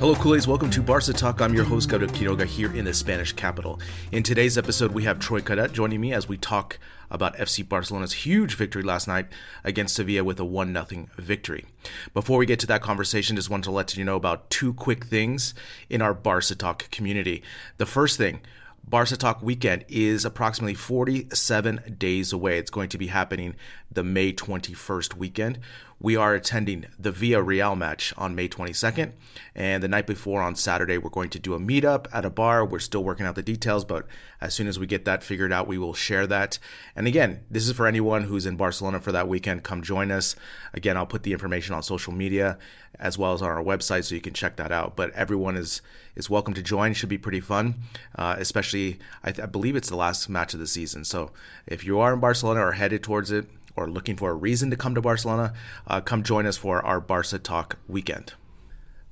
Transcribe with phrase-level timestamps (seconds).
[0.00, 0.46] Hello, Culers.
[0.46, 1.42] Welcome to Barca Talk.
[1.42, 3.78] I'm your host, Gabriel Quiroga, here in the Spanish capital.
[4.12, 6.78] In today's episode, we have Troy Cadet joining me as we talk
[7.10, 9.26] about FC Barcelona's huge victory last night
[9.62, 11.66] against Sevilla with a 1 0 victory.
[12.14, 15.04] Before we get to that conversation, just want to let you know about two quick
[15.04, 15.52] things
[15.90, 17.42] in our Barca Talk community.
[17.76, 18.40] The first thing,
[18.88, 22.58] Barca Talk weekend is approximately 47 days away.
[22.58, 23.54] It's going to be happening
[23.90, 25.58] the May 21st weekend.
[26.02, 29.12] We are attending the Villarreal match on May 22nd,
[29.54, 32.64] and the night before on Saturday, we're going to do a meetup at a bar.
[32.64, 34.06] We're still working out the details, but
[34.40, 36.58] as soon as we get that figured out, we will share that.
[36.96, 39.62] And again, this is for anyone who's in Barcelona for that weekend.
[39.62, 40.36] Come join us.
[40.72, 42.56] Again, I'll put the information on social media
[42.98, 44.96] as well as on our website, so you can check that out.
[44.96, 45.82] But everyone is
[46.16, 46.94] is welcome to join.
[46.94, 47.74] Should be pretty fun,
[48.16, 51.04] uh, especially I, th- I believe it's the last match of the season.
[51.04, 51.30] So
[51.66, 53.46] if you are in Barcelona or headed towards it
[53.80, 55.54] or looking for a reason to come to Barcelona,
[55.86, 58.34] uh, come join us for our Barca Talk weekend.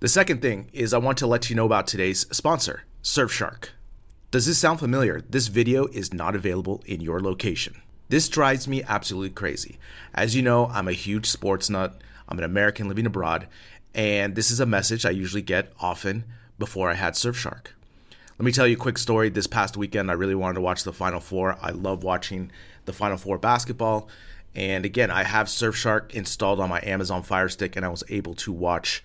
[0.01, 3.71] The second thing is I want to let you know about today's sponsor, Surfshark.
[4.31, 5.23] Does this sound familiar?
[5.23, 7.81] This video is not available in your location.
[8.11, 9.79] This drives me absolutely crazy.
[10.15, 12.01] As you know, I'm a huge sports nut.
[12.29, 13.49] I'm an American living abroad,
[13.95, 16.25] and this is a message I usually get often
[16.59, 17.69] before I had Surfshark.
[18.39, 19.31] Let me tell you a quick story.
[19.31, 21.59] This past weekend, I really wanted to watch the Final Four.
[21.61, 22.53] I love watching
[22.85, 24.09] the Final Four basketball.
[24.59, 28.35] And again, I have Surfshark installed on my Amazon Fire Stick, and I was able
[28.35, 29.05] to watch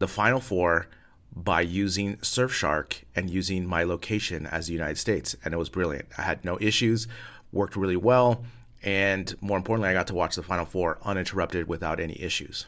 [0.00, 0.88] the Final Four
[1.32, 5.36] by using Surfshark and using my location as the United States.
[5.44, 6.08] And it was brilliant.
[6.18, 7.06] I had no issues,
[7.52, 8.42] worked really well,
[8.82, 12.66] and more importantly, I got to watch the Final Four uninterrupted without any issues.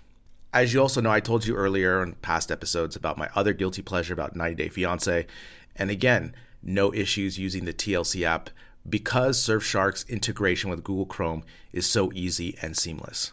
[0.53, 3.83] As you also know, I told you earlier in past episodes about my other guilty
[3.83, 5.27] pleasure about 90 Day Fiance.
[5.75, 6.33] And again,
[6.63, 8.51] no issues using the TLC app
[8.89, 13.33] because Surfshark's integration with Google Chrome is so easy and seamless.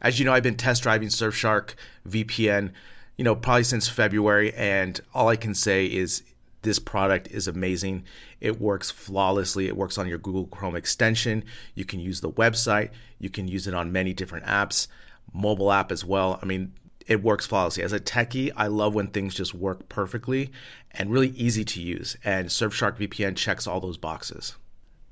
[0.00, 1.74] As you know, I've been test driving Surfshark
[2.08, 2.72] VPN,
[3.16, 6.22] you know, probably since February, and all I can say is
[6.62, 8.04] this product is amazing.
[8.40, 9.66] It works flawlessly.
[9.66, 11.44] It works on your Google Chrome extension.
[11.74, 12.90] You can use the website.
[13.18, 14.88] You can use it on many different apps,
[15.32, 16.38] mobile app as well.
[16.42, 16.72] I mean,
[17.06, 17.82] it works flawlessly.
[17.82, 20.50] As a techie, I love when things just work perfectly
[20.92, 22.16] and really easy to use.
[22.22, 24.56] And Surfshark VPN checks all those boxes.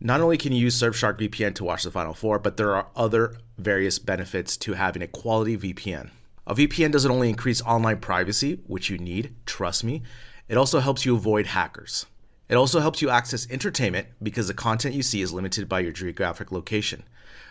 [0.00, 2.88] Not only can you use Surfshark VPN to watch the Final Four, but there are
[2.94, 6.10] other various benefits to having a quality VPN.
[6.46, 10.02] A VPN doesn't only increase online privacy, which you need, trust me,
[10.48, 12.06] it also helps you avoid hackers.
[12.48, 15.92] It also helps you access entertainment because the content you see is limited by your
[15.92, 17.02] geographic location.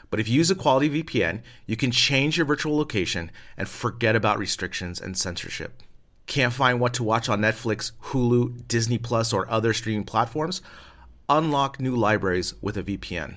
[0.09, 4.15] But if you use a quality VPN, you can change your virtual location and forget
[4.15, 5.81] about restrictions and censorship.
[6.27, 10.61] Can't find what to watch on Netflix, Hulu, Disney Plus, or other streaming platforms?
[11.29, 13.35] Unlock new libraries with a VPN.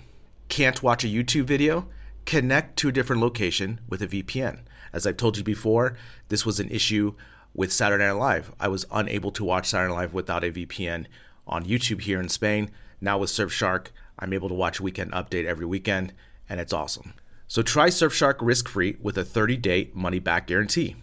[0.49, 1.87] Can't watch a YouTube video?
[2.27, 4.61] Connect to a different location with a VPN.
[4.93, 5.97] As I've told you before,
[6.29, 7.15] this was an issue
[7.55, 8.53] with Saturday Night Live.
[8.61, 11.07] I was unable to watch Saturday Night Live without a VPN
[11.47, 12.71] on YouTube here in Spain.
[13.01, 13.87] Now with Surfshark,
[14.19, 16.13] I'm able to watch Weekend Update every weekend,
[16.49, 17.15] and it's awesome.
[17.47, 20.97] So try Surfshark risk-free with a 30-day money-back guarantee.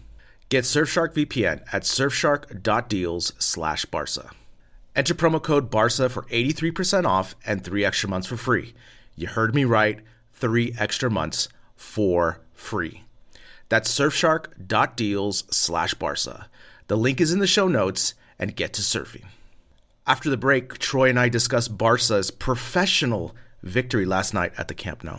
[0.48, 4.30] Get Surfshark VPN at surfshark.deals/barca.
[4.96, 8.72] Enter promo code BARCA for 83% off and three extra months for free.
[9.14, 10.00] You heard me right,
[10.32, 13.04] three extra months for free.
[13.68, 16.48] That's surfshark.deals slash Barca.
[16.86, 19.26] The link is in the show notes and get to surfing.
[20.06, 25.04] After the break, Troy and I discuss Barca's professional victory last night at the Camp
[25.04, 25.18] Nou.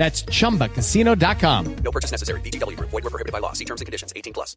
[0.00, 1.76] That's chumbacasino.com.
[1.84, 2.40] No purchase necessary.
[2.40, 2.88] VGW Group.
[2.88, 3.52] Void were prohibited by law.
[3.52, 4.14] See terms and conditions.
[4.16, 4.56] 18 plus.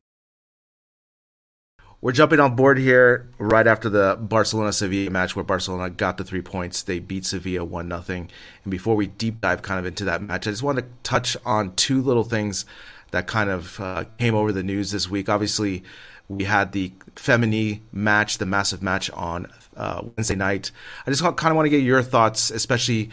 [2.00, 6.24] We're jumping on board here right after the Barcelona Sevilla match where Barcelona got the
[6.24, 6.82] three points.
[6.84, 8.04] They beat Sevilla 1 0.
[8.08, 8.30] And
[8.70, 11.76] before we deep dive kind of into that match, I just want to touch on
[11.76, 12.66] two little things
[13.12, 15.28] that kind of uh, came over the news this week.
[15.28, 15.84] Obviously,
[16.30, 20.72] we had the Femení match, the massive match on uh, Wednesday night.
[21.06, 23.10] I just kind of want to get your thoughts, especially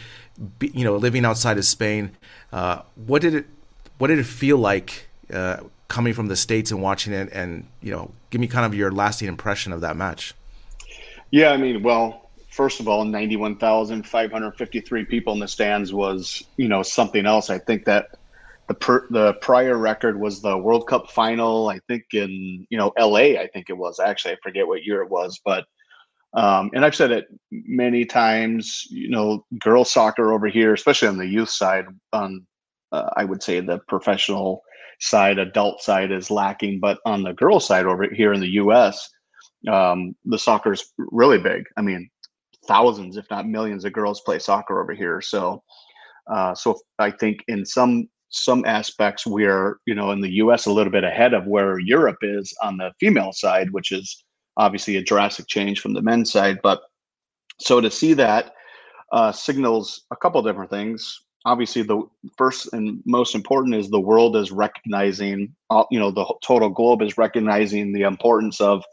[0.59, 2.11] you know living outside of Spain.
[2.51, 3.45] Uh, what did it
[3.97, 7.29] What did it feel like uh, coming from the states and watching it?
[7.31, 10.33] And you know, give me kind of your lasting impression of that match.
[11.31, 15.47] Yeah, I mean, well, first of all, ninety-one thousand five hundred fifty-three people in the
[15.47, 17.49] stands was you know something else.
[17.49, 18.17] I think that
[18.67, 21.69] the per, the prior record was the World Cup final.
[21.69, 23.37] I think in you know L.A.
[23.37, 25.65] I think it was actually I forget what year it was, but
[26.33, 28.85] um, and I've said it many times.
[28.89, 32.45] You know, girls soccer over here, especially on the youth side, on
[32.91, 34.61] uh, I would say the professional
[34.99, 39.09] side, adult side is lacking, but on the girls side over here in the U.S.,
[39.67, 41.63] um, the soccer is really big.
[41.77, 42.09] I mean,
[42.65, 45.21] thousands, if not millions, of girls play soccer over here.
[45.21, 45.63] So,
[46.31, 50.65] uh, so I think in some some aspects we're you know in the U.S.
[50.65, 54.23] a little bit ahead of where Europe is on the female side, which is
[54.57, 56.59] obviously a drastic change from the men's side.
[56.61, 56.81] But
[57.59, 58.53] so to see that
[59.11, 61.21] uh, signals a couple different things.
[61.45, 62.03] Obviously, the
[62.37, 67.01] first and most important is the world is recognizing, uh, you know, the total globe
[67.01, 68.83] is recognizing the importance of,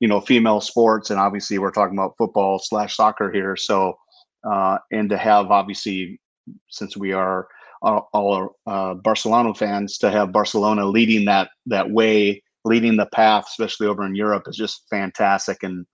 [0.00, 1.10] you know, female sports.
[1.10, 3.56] And obviously, we're talking about football slash soccer here.
[3.56, 3.96] So,
[4.44, 6.20] uh, and to have obviously,
[6.68, 7.46] since we are
[7.82, 13.46] all, all uh, Barcelona fans, to have Barcelona leading that that way leading the path,
[13.48, 15.62] especially over in Europe, is just fantastic.
[15.62, 15.86] And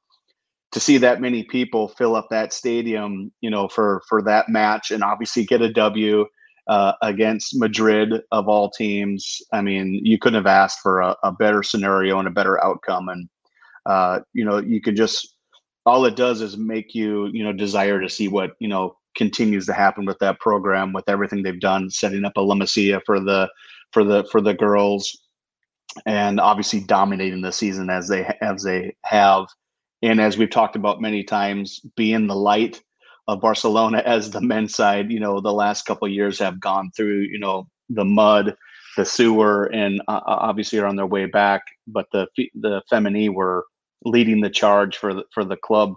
[0.72, 4.90] to see that many people fill up that stadium, you know, for for that match,
[4.90, 6.26] and obviously get a W
[6.68, 9.40] uh, against Madrid of all teams.
[9.52, 13.08] I mean, you couldn't have asked for a, a better scenario and a better outcome.
[13.08, 13.28] And
[13.86, 15.34] uh, you know, you can just
[15.86, 19.66] all it does is make you, you know, desire to see what you know continues
[19.66, 23.18] to happen with that program, with everything they've done, setting up a La Masia for
[23.18, 23.48] the
[23.92, 25.16] for the for the girls
[26.06, 29.46] and obviously dominating the season as they as they have.
[30.02, 32.80] And as we've talked about many times being the light
[33.26, 37.20] of Barcelona as the men's side you know the last couple years have gone through
[37.30, 38.56] you know the mud
[38.96, 43.64] the sewer and uh, obviously are on their way back but the the Femení were
[44.04, 45.96] leading the charge for the, for the club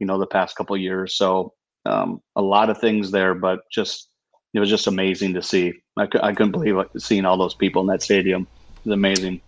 [0.00, 1.16] you know the past couple years.
[1.16, 1.54] So
[1.86, 4.08] um, a lot of things there but just
[4.52, 5.72] it was just amazing to see.
[5.96, 8.46] I, I couldn't believe seeing all those people in that stadium
[8.84, 9.40] is amazing.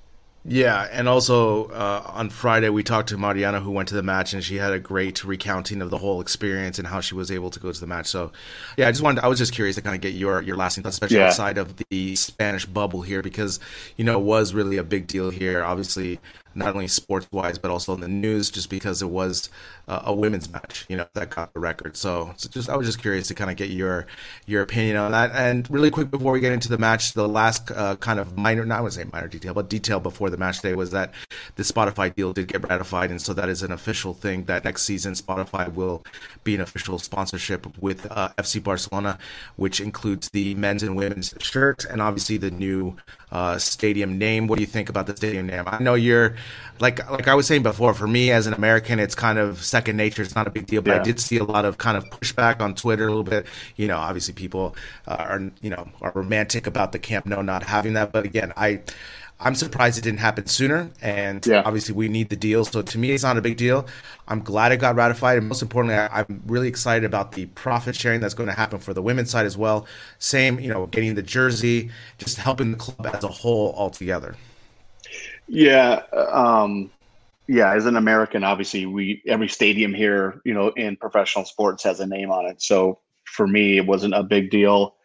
[0.48, 4.32] Yeah, and also uh, on Friday we talked to Mariana who went to the match
[4.32, 7.50] and she had a great recounting of the whole experience and how she was able
[7.50, 8.06] to go to the match.
[8.06, 8.30] So,
[8.76, 10.84] yeah, I just wanted I was just curious to kind of get your your lasting
[10.84, 11.26] thoughts, especially yeah.
[11.26, 13.58] outside of the Spanish bubble here, because
[13.96, 15.64] you know it was really a big deal here.
[15.64, 16.20] Obviously,
[16.56, 19.48] not only sports wise but also in the news, just because it was
[19.88, 21.96] uh, a women's match, you know, that got the record.
[21.96, 24.06] So, so just I was just curious to kind of get your
[24.46, 25.30] your opinion on that.
[25.32, 28.64] And really quick before we get into the match, the last uh, kind of minor,
[28.64, 31.12] not I would say minor detail, but detail before the match day was that
[31.56, 34.82] the Spotify deal did get ratified, and so that is an official thing that next
[34.82, 36.04] season Spotify will
[36.44, 39.18] be an official sponsorship with uh, FC Barcelona,
[39.56, 42.96] which includes the men's and women's shirts and obviously the new
[43.32, 44.46] uh, stadium name.
[44.46, 45.64] What do you think about the stadium name?
[45.66, 46.36] I know you're
[46.80, 47.94] like like I was saying before.
[47.94, 50.22] For me as an American, it's kind of second nature.
[50.22, 51.00] It's not a big deal, but yeah.
[51.00, 53.46] I did see a lot of kind of pushback on Twitter a little bit.
[53.76, 54.76] You know, obviously people
[55.06, 58.52] uh, are you know are romantic about the Camp Nou not having that, but again,
[58.56, 58.82] I.
[59.38, 61.60] I'm surprised it didn't happen sooner, and yeah.
[61.62, 62.64] obviously we need the deal.
[62.64, 63.86] So to me, it's not a big deal.
[64.26, 67.94] I'm glad it got ratified, and most importantly, I, am really excited about the profit
[67.94, 69.86] sharing that's going to happen for the women's side as well.
[70.18, 74.36] Same, you know, getting the jersey, just helping the club as a whole altogether.
[75.48, 76.90] Yeah, um,
[77.48, 77.74] yeah.
[77.74, 82.06] As an American, obviously, we every stadium here, you know, in professional sports has a
[82.06, 82.60] name on it.
[82.60, 84.96] So for me, it wasn't a big deal.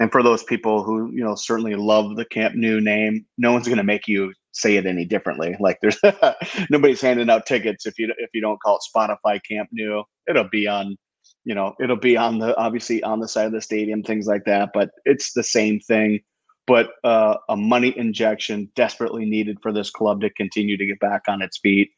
[0.00, 3.66] And for those people who you know certainly love the Camp Nou name, no one's
[3.66, 5.56] going to make you say it any differently.
[5.60, 5.98] Like there's
[6.70, 10.02] nobody's handing out tickets if you if you don't call it Spotify Camp Nou.
[10.28, 10.96] It'll be on,
[11.44, 14.44] you know, it'll be on the obviously on the side of the stadium, things like
[14.46, 14.70] that.
[14.74, 16.20] But it's the same thing.
[16.66, 21.22] But uh, a money injection desperately needed for this club to continue to get back
[21.28, 21.90] on its feet,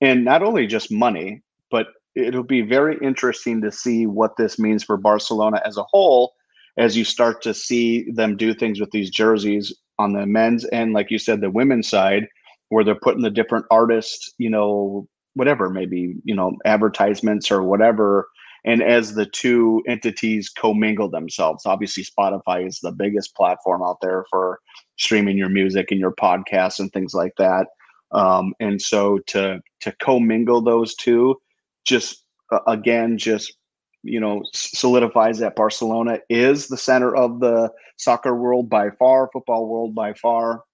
[0.00, 4.84] and not only just money, but it'll be very interesting to see what this means
[4.84, 6.34] for Barcelona as a whole
[6.78, 10.92] as you start to see them do things with these jerseys on the men's and
[10.92, 12.26] like you said the women's side
[12.70, 18.28] where they're putting the different artists you know whatever maybe you know advertisements or whatever
[18.64, 21.66] and as the two entities commingle themselves.
[21.66, 24.60] Obviously spotify is the biggest platform out there for
[24.96, 27.66] streaming your music and your podcasts and things like that.
[28.12, 31.40] Um, and so to to commingle those two
[31.84, 33.54] just uh, again just
[34.02, 39.66] you know solidifies that Barcelona is the center of the soccer world by far, football
[39.66, 40.64] world by far,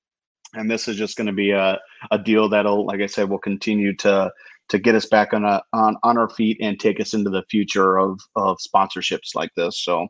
[0.54, 1.78] and this is just going to be a,
[2.10, 4.32] a deal that'll, like I said, will continue to
[4.68, 7.44] to get us back on a on on our feet and take us into the
[7.50, 9.82] future of of sponsorships like this.
[9.82, 10.08] So.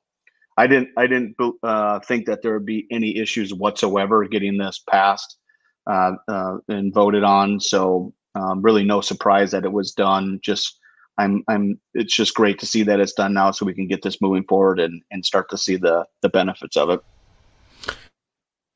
[0.56, 0.88] I didn't.
[0.96, 5.38] I didn't uh, think that there would be any issues whatsoever getting this passed
[5.86, 7.60] uh, uh, and voted on.
[7.60, 10.40] So um, really, no surprise that it was done.
[10.42, 10.78] Just
[11.18, 14.02] I'm I'm it's just great to see that it's done now so we can get
[14.02, 17.00] this moving forward and and start to see the the benefits of it.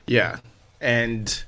[0.07, 0.39] Yeah.
[0.81, 1.43] And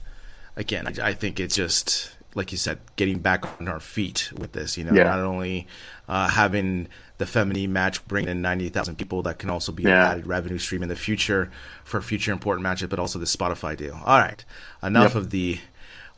[0.56, 4.52] again, I, I think it's just like you said, getting back on our feet with
[4.52, 4.76] this.
[4.76, 5.04] You know, yeah.
[5.04, 5.66] not only
[6.08, 6.88] uh, having
[7.18, 10.06] the Femení match bring in ninety thousand people, that can also be yeah.
[10.06, 11.50] an added revenue stream in the future
[11.84, 13.98] for future important matches, but also the Spotify deal.
[14.04, 14.44] All right,
[14.82, 15.14] enough yep.
[15.14, 15.58] of the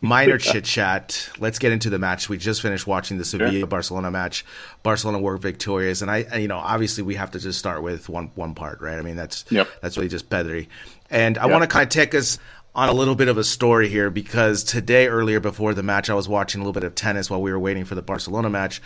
[0.00, 1.30] minor chit chat.
[1.38, 2.28] Let's get into the match.
[2.28, 4.44] We just finished watching the Sevilla Barcelona match.
[4.82, 8.30] Barcelona were victorious, and I, you know, obviously we have to just start with one
[8.34, 8.98] one part, right?
[8.98, 9.68] I mean, that's yep.
[9.82, 10.68] that's really just Pedri,
[11.10, 11.50] and I yep.
[11.50, 12.38] want to kind of take us
[12.76, 16.14] on a little bit of a story here because today, earlier before the match, I
[16.14, 18.82] was watching a little bit of tennis while we were waiting for the Barcelona match.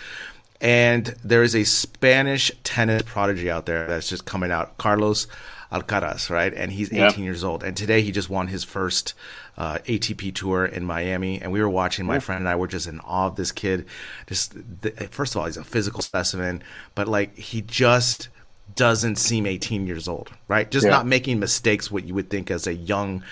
[0.61, 5.27] And there is a Spanish tennis prodigy out there that's just coming out, Carlos
[5.73, 6.55] Alcaraz, right?
[6.55, 7.19] And he's 18 yep.
[7.19, 7.65] years old.
[7.65, 9.15] And today he just won his first
[9.59, 12.07] uh, ATP tour in Miami, and we were watching.
[12.07, 13.87] My friend and I were just in awe of this kid.
[14.27, 16.63] Just the, first of all, he's a physical specimen,
[16.95, 18.29] but like he just
[18.77, 20.71] doesn't seem 18 years old, right?
[20.71, 20.91] Just yeah.
[20.91, 23.25] not making mistakes what you would think as a young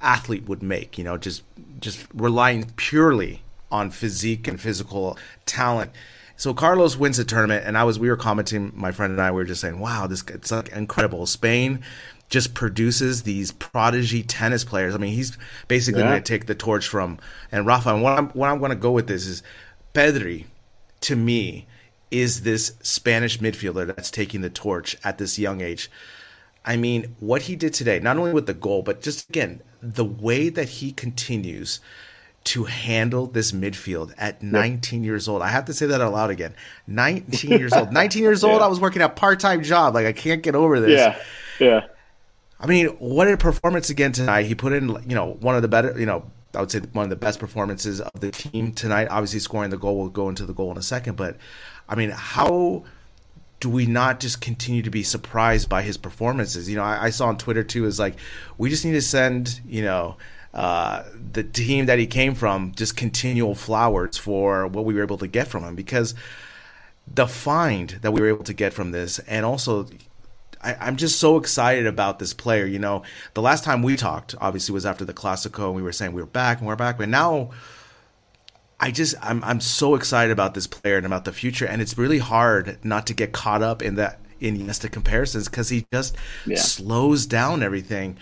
[0.00, 0.98] athlete would make.
[0.98, 1.42] You know, just
[1.80, 5.90] just relying purely on physique and physical talent.
[6.36, 8.72] So Carlos wins the tournament, and I was we were commenting.
[8.74, 11.82] My friend and I we were just saying, "Wow, this it's like incredible." Spain
[12.28, 14.94] just produces these prodigy tennis players.
[14.94, 15.36] I mean, he's
[15.68, 16.08] basically yeah.
[16.08, 17.18] going to take the torch from
[17.52, 17.90] and Rafa.
[17.90, 19.42] And what I'm what I'm going to go with this is
[19.94, 20.46] Pedri,
[21.02, 21.66] to me,
[22.10, 25.90] is this Spanish midfielder that's taking the torch at this young age.
[26.64, 30.04] I mean, what he did today, not only with the goal, but just again the
[30.04, 31.80] way that he continues
[32.44, 35.06] to handle this midfield at 19 yep.
[35.06, 35.42] years old.
[35.42, 36.54] I have to say that out loud again.
[36.86, 37.92] 19 years old.
[37.92, 38.60] 19 years old.
[38.60, 38.66] Yeah.
[38.66, 39.94] I was working a part time job.
[39.94, 40.98] Like I can't get over this.
[40.98, 41.22] Yeah.
[41.60, 41.86] Yeah.
[42.58, 44.46] I mean, what a performance again tonight.
[44.46, 47.04] He put in, you know, one of the better, you know, I would say one
[47.04, 49.08] of the best performances of the team tonight.
[49.10, 51.36] Obviously, scoring the goal will go into the goal in a second, but
[51.88, 52.84] I mean, how
[53.62, 56.68] do we not just continue to be surprised by his performances?
[56.68, 58.16] You know, I, I saw on Twitter too is like
[58.58, 60.16] we just need to send, you know,
[60.52, 65.16] uh, the team that he came from just continual flowers for what we were able
[65.16, 66.16] to get from him because
[67.06, 69.86] the find that we were able to get from this, and also
[70.60, 72.66] I, am just so excited about this player.
[72.66, 73.04] You know,
[73.34, 76.22] the last time we talked, obviously, was after the Classico, and we were saying we
[76.22, 76.98] were back and we're back.
[76.98, 77.50] But now,
[78.82, 81.96] I just I'm I'm so excited about this player and about the future, and it's
[81.96, 86.56] really hard not to get caught up in that Iniesta comparisons because he just yeah.
[86.58, 88.18] slows down everything.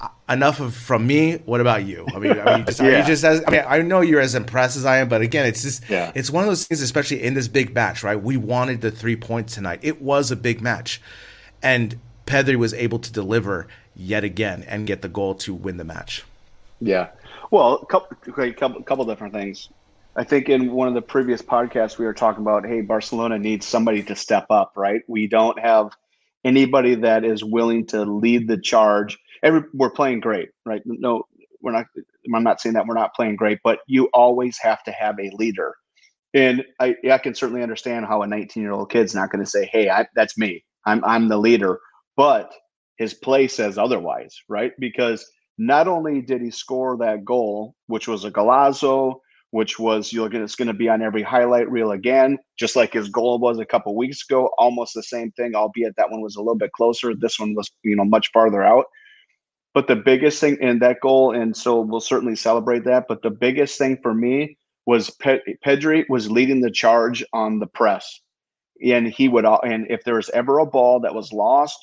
[0.00, 1.38] Uh, enough of from me.
[1.38, 2.06] What about you?
[2.14, 3.04] I mean, I mean, just, yeah.
[3.04, 5.62] just as, I mean, I know you're as impressed as I am, but again, it's
[5.62, 6.12] just yeah.
[6.14, 8.22] it's one of those things, especially in this big match, right?
[8.22, 9.80] We wanted the three points tonight.
[9.82, 11.02] It was a big match
[11.60, 15.84] and Pedri was able to deliver yet again and get the goal to win the
[15.84, 16.24] match.
[16.80, 17.08] Yeah,
[17.50, 18.16] well, a couple,
[18.52, 19.68] couple, couple different things.
[20.18, 23.64] I think in one of the previous podcasts we were talking about, hey, Barcelona needs
[23.64, 25.02] somebody to step up, right?
[25.06, 25.92] We don't have
[26.44, 29.16] anybody that is willing to lead the charge.
[29.44, 30.82] Every we're playing great, right?
[30.84, 31.22] No,
[31.62, 31.86] we're not.
[32.34, 35.30] I'm not saying that we're not playing great, but you always have to have a
[35.36, 35.76] leader.
[36.34, 39.50] And I, I can certainly understand how a 19 year old kid's not going to
[39.50, 41.78] say, "Hey, I, that's me." I'm I'm the leader,
[42.16, 42.52] but
[42.96, 44.72] his play says otherwise, right?
[44.80, 50.28] Because not only did he score that goal, which was a golazo, which was you're
[50.28, 53.58] gonna, it's going to be on every highlight reel again, just like his goal was
[53.58, 54.50] a couple weeks ago.
[54.58, 57.14] Almost the same thing, albeit that one was a little bit closer.
[57.14, 58.86] This one was, you know, much farther out.
[59.74, 63.06] But the biggest thing in that goal, and so we'll certainly celebrate that.
[63.08, 67.66] But the biggest thing for me was Pe- Pedri was leading the charge on the
[67.66, 68.20] press,
[68.84, 69.44] and he would.
[69.44, 71.78] And if there was ever a ball that was lost,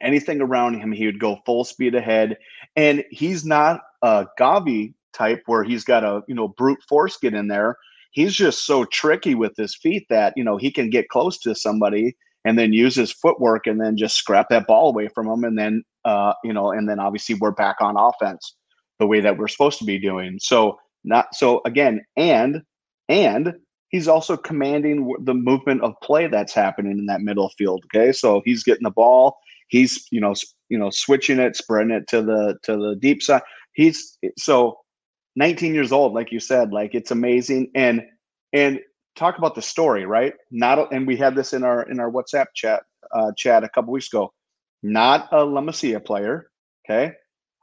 [0.00, 2.38] anything around him, he would go full speed ahead.
[2.76, 7.34] And he's not a Gavi type where he's got a you know brute force get
[7.34, 7.76] in there.
[8.12, 11.54] He's just so tricky with his feet that you know he can get close to
[11.54, 15.44] somebody and then use his footwork and then just scrap that ball away from him
[15.44, 18.56] and then uh, you know and then obviously we're back on offense
[18.98, 20.38] the way that we're supposed to be doing.
[20.40, 22.62] So not so again and
[23.08, 23.54] and
[23.88, 27.84] he's also commanding the movement of play that's happening in that middle field.
[27.86, 29.36] Okay, so he's getting the ball.
[29.68, 30.34] He's you know
[30.68, 33.42] you know switching it, spreading it to the to the deep side.
[33.74, 34.78] He's so
[35.36, 37.70] 19 years old, like you said, like it's amazing.
[37.74, 38.02] And
[38.52, 38.80] and
[39.16, 40.34] talk about the story, right?
[40.50, 43.92] Not and we had this in our in our WhatsApp chat uh, chat a couple
[43.92, 44.32] weeks ago.
[44.82, 46.50] Not a La Masia player,
[46.84, 47.14] okay?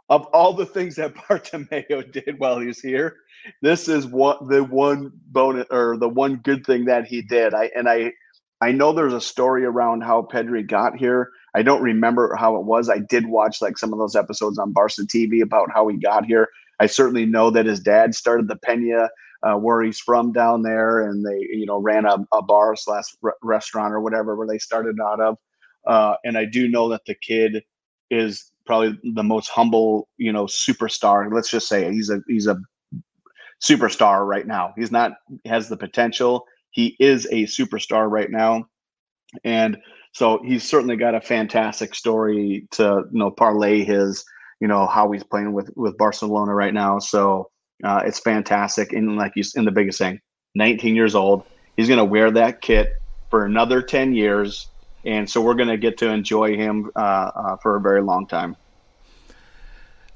[0.09, 3.17] Of all the things that Bartomeu did while he was here,
[3.61, 7.53] this is what the one bonus or the one good thing that he did.
[7.53, 8.13] I and I
[8.61, 11.31] I know there's a story around how Pedri got here.
[11.55, 12.89] I don't remember how it was.
[12.89, 16.25] I did watch like some of those episodes on Barca TV about how he got
[16.25, 16.49] here.
[16.79, 19.09] I certainly know that his dad started the Pena
[19.43, 23.05] uh, where he's from down there, and they you know ran a, a bar slash
[23.21, 25.37] re- restaurant or whatever where they started out of.
[25.87, 27.63] Uh, and I do know that the kid
[28.09, 31.31] is probably the most humble, you know, superstar.
[31.33, 32.57] Let's just say he's a he's a
[33.61, 34.73] superstar right now.
[34.77, 35.13] He's not
[35.45, 36.45] has the potential.
[36.71, 38.65] He is a superstar right now,
[39.43, 39.77] and
[40.11, 44.23] so he's certainly got a fantastic story to you know parlay his
[44.59, 46.99] you know how he's playing with with Barcelona right now.
[46.99, 47.49] So
[47.83, 48.93] uh, it's fantastic.
[48.93, 50.19] And like you, in the biggest thing,
[50.55, 51.43] 19 years old,
[51.77, 52.93] he's going to wear that kit
[53.29, 54.67] for another 10 years,
[55.05, 58.27] and so we're going to get to enjoy him uh, uh, for a very long
[58.27, 58.55] time.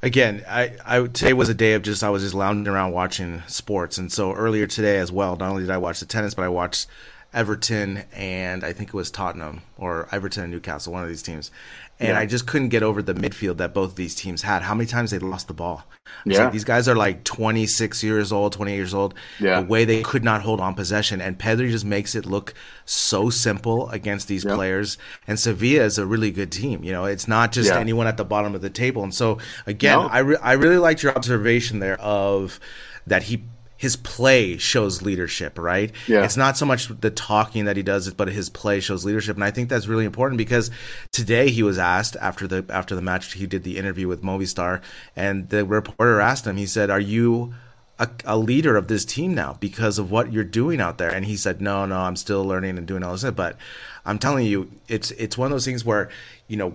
[0.02, 3.42] Again, I, I today was a day of just I was just lounging around watching
[3.48, 5.38] sports, and so earlier today as well.
[5.38, 6.88] Not only did I watch the tennis, but I watched
[7.34, 11.52] Everton and I think it was Tottenham or Everton and Newcastle, one of these teams.
[12.00, 12.20] And yeah.
[12.20, 14.64] I just couldn't get over the midfield that both of these teams had.
[14.64, 15.84] How many times they lost the ball?
[16.26, 16.46] Yeah.
[16.46, 19.14] Like these guys are like 26 years old, 28 years old.
[19.40, 19.62] Yeah.
[19.62, 21.22] The way they could not hold on possession.
[21.22, 22.54] And Pedri just makes it look
[22.86, 24.98] so simple against these players.
[25.28, 26.84] And Sevilla is a really good team.
[26.84, 27.80] You know, it's not just yeah.
[27.80, 29.04] anyone at the bottom of the table.
[29.04, 30.08] And so, again, no.
[30.08, 32.60] I, re- I really liked your observation there of
[33.06, 33.44] that he
[33.78, 35.92] his play shows leadership, right?
[36.08, 36.24] Yeah.
[36.24, 39.44] It's not so much the talking that he does, but his play shows leadership, and
[39.44, 40.72] I think that's really important because
[41.12, 44.82] today he was asked after the after the match, he did the interview with Movistar,
[45.16, 47.54] and the reporter asked him, he said, "Are you?"
[48.00, 51.12] A, a, leader of this team now because of what you're doing out there.
[51.12, 53.24] And he said, no, no, I'm still learning and doing all this.
[53.32, 53.56] But
[54.04, 56.10] I'm telling you, it's, it's one of those things where,
[56.48, 56.74] you know,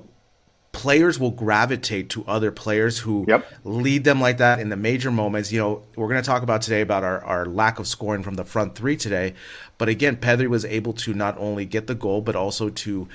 [0.78, 3.44] players will gravitate to other players who yep.
[3.64, 5.50] lead them like that in the major moments.
[5.50, 8.34] You know, we're going to talk about today about our, our lack of scoring from
[8.34, 9.34] the front three today.
[9.76, 13.08] But again, Pedri was able to not only get the goal, but also to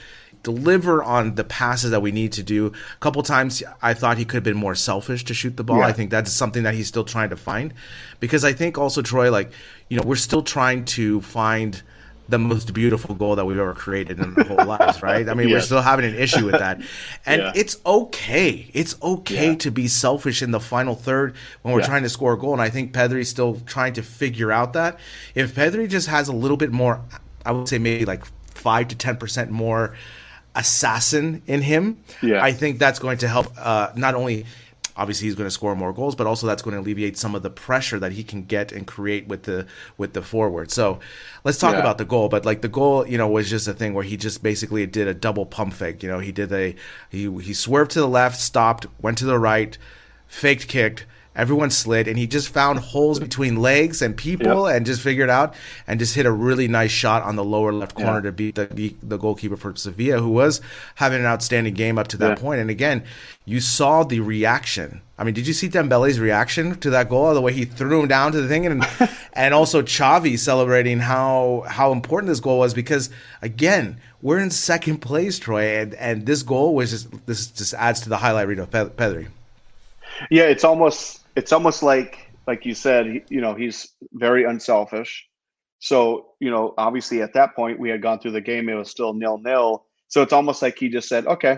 [0.44, 2.68] deliver on the passes that we need to do.
[2.68, 5.80] A couple times I thought he could have been more selfish to shoot the ball.
[5.80, 5.88] Yeah.
[5.88, 7.74] I think that's something that he's still trying to find.
[8.20, 9.54] Because I think also, Troy, like,
[9.88, 11.82] you know, we're still trying to find–
[12.30, 15.28] the most beautiful goal that we've ever created in our whole lives, right?
[15.28, 16.82] I mean, we're still having an issue with that.
[17.26, 17.52] And yeah.
[17.56, 18.70] it's okay.
[18.74, 19.58] It's okay yeah.
[19.58, 22.54] to be selfish in the final third when we're trying to score a goal.
[22.54, 25.00] And I think Pedri's still trying to figure out that.
[25.36, 27.02] If Pedri just has a little bit more,
[27.46, 28.24] I would say maybe like
[28.56, 29.96] 5 to 10% more
[30.56, 34.46] assassin in him, I think that's going to help uh, not only–
[34.96, 37.44] obviously he's going to score more goals, but also that's going to alleviate some of
[37.44, 39.66] the pressure that he can get and create with the
[39.98, 40.72] with the forward.
[40.72, 41.00] So
[41.44, 41.80] let's talk yeah.
[41.80, 42.30] about the goal.
[42.30, 45.08] But like the goal, you know, was just a thing where he just basically did
[45.08, 46.04] a double pump fake.
[46.04, 46.76] You know, he did a
[47.10, 49.78] he he swerved to the left, stopped, went to the right,
[50.28, 54.76] faked kicked everyone slid and he just found holes between legs and people yep.
[54.76, 55.56] and just figured out
[55.88, 58.22] and just hit a really nice shot on the lower left corner yeah.
[58.22, 60.62] to beat the, the goalkeeper for Sevilla who was
[60.96, 62.42] having an outstanding game up to that yeah.
[62.42, 62.62] point.
[62.62, 63.04] and again
[63.46, 67.42] you saw the reaction I mean did you see Dembele's reaction to that goal the
[67.42, 68.86] way he threw him down to the thing and
[69.34, 73.10] and also Xavi celebrating how how important this goal was because
[73.42, 78.02] again we're in second place Troy and and this goal was just this just adds
[78.02, 79.28] to the highlight reel of Pedri.
[80.30, 85.26] Yeah, it's almost it's almost like like you said, you know, he's very unselfish.
[85.80, 88.90] So, you know, obviously at that point we had gone through the game, it was
[88.90, 89.86] still nil nil.
[90.10, 91.58] So it's almost like he just said, Okay,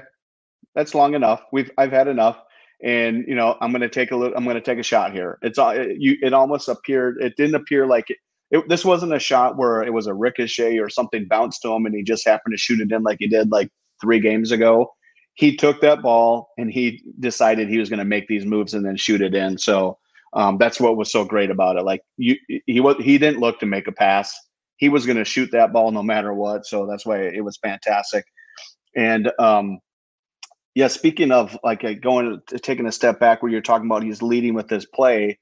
[0.75, 1.43] that's long enough.
[1.51, 2.37] We've I've had enough.
[2.83, 5.13] and you know I'm going to take a little, I'm going to take a shot
[5.13, 5.37] here.
[5.41, 6.17] It's all you.
[6.21, 7.17] It almost appeared.
[7.21, 8.17] It didn't appear like it,
[8.51, 11.85] it, This wasn't a shot where it was a ricochet or something bounced to him
[11.85, 13.69] and he just happened to shoot it in like he did like
[14.01, 14.91] three games ago.
[15.35, 18.85] He took that ball and he decided he was going to make these moves and
[18.85, 19.57] then shoot it in.
[19.57, 19.97] So
[20.33, 21.83] um, that's what was so great about it.
[21.83, 24.33] Like you, he was he didn't look to make a pass.
[24.77, 26.65] He was going to shoot that ball no matter what.
[26.65, 28.25] So that's why it was fantastic.
[28.95, 29.79] And um,
[30.75, 34.03] yeah, speaking of like uh, going to taking a step back, where you're talking about
[34.03, 35.39] he's leading with his play.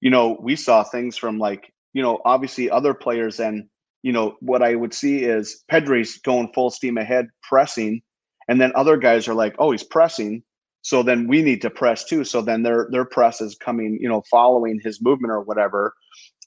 [0.00, 3.68] You know, we saw things from like you know obviously other players, and
[4.02, 8.00] you know what I would see is Pedri's going full steam ahead, pressing,
[8.48, 10.42] and then other guys are like, oh, he's pressing,
[10.86, 12.22] so then we need to press too.
[12.22, 15.92] So then their their press is coming, you know, following his movement or whatever.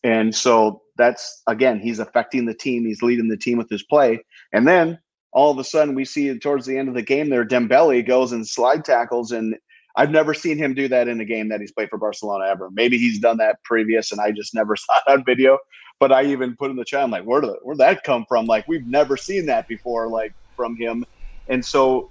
[0.05, 2.85] And so that's again, he's affecting the team.
[2.85, 4.23] He's leading the team with his play.
[4.53, 4.97] And then
[5.33, 8.31] all of a sudden we see towards the end of the game there, Dembele goes
[8.31, 9.33] and slide tackles.
[9.33, 9.57] And
[9.97, 12.69] I've never seen him do that in a game that he's played for Barcelona ever.
[12.71, 15.57] Maybe he's done that previous and I just never saw it on video.
[15.99, 18.45] But I even put in the chat, I'm like, where did where'd that come from?
[18.45, 21.03] Like we've never seen that before, like from him.
[21.49, 22.09] And so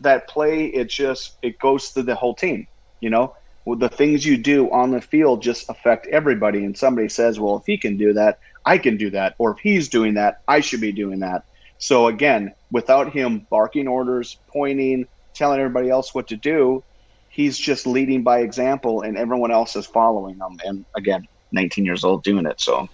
[0.00, 2.66] that play, it just it goes to the whole team.
[3.00, 6.64] You know, well, the things you do on the field just affect everybody.
[6.64, 9.34] And somebody says, well, if he can do that, I can do that.
[9.38, 11.44] Or if he's doing that, I should be doing that.
[11.78, 16.84] So again, without him barking orders, pointing, telling everybody else what to do,
[17.28, 20.60] he's just leading by example, and everyone else is following him.
[20.64, 22.60] And again, 19 years old doing it.
[22.60, 22.88] So.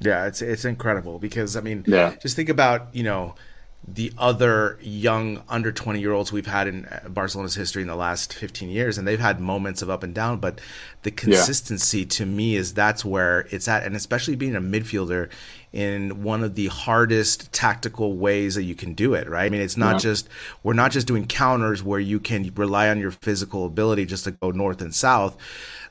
[0.00, 2.14] Yeah, it's it's incredible because I mean, yeah.
[2.22, 3.34] just think about you know
[3.86, 7.96] the other young under 20 year olds we've had in uh, Barcelona's history in the
[7.96, 10.60] last 15 years and they've had moments of up and down but
[11.04, 12.06] the consistency yeah.
[12.06, 15.30] to me is that's where it's at and especially being a midfielder
[15.72, 19.60] in one of the hardest tactical ways that you can do it right i mean
[19.60, 19.98] it's not yeah.
[19.98, 20.28] just
[20.62, 24.30] we're not just doing counters where you can rely on your physical ability just to
[24.32, 25.36] go north and south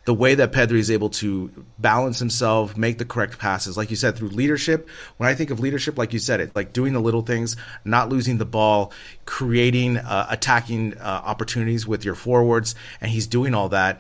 [0.08, 3.98] the way that Pedri is able to balance himself, make the correct passes, like you
[3.98, 4.88] said, through leadership.
[5.18, 8.08] When I think of leadership, like you said, it like doing the little things, not
[8.08, 8.94] losing the ball,
[9.26, 14.00] creating uh, attacking uh, opportunities with your forwards, and he's doing all that,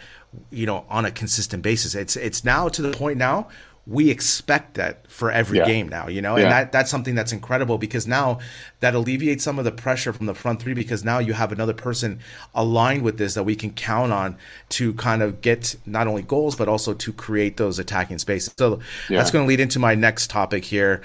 [0.49, 1.93] you know, on a consistent basis.
[1.93, 3.49] It's it's now to the point now
[3.87, 5.65] we expect that for every yeah.
[5.65, 8.37] game now, you know, and that that's something that's incredible because now
[8.81, 11.73] that alleviates some of the pressure from the front three because now you have another
[11.73, 12.19] person
[12.53, 14.35] aligned with this that we can count on
[14.67, 18.53] to kind of get not only goals but also to create those attacking spaces.
[18.59, 19.17] So yeah.
[19.17, 21.01] that's going to lead into my next topic here.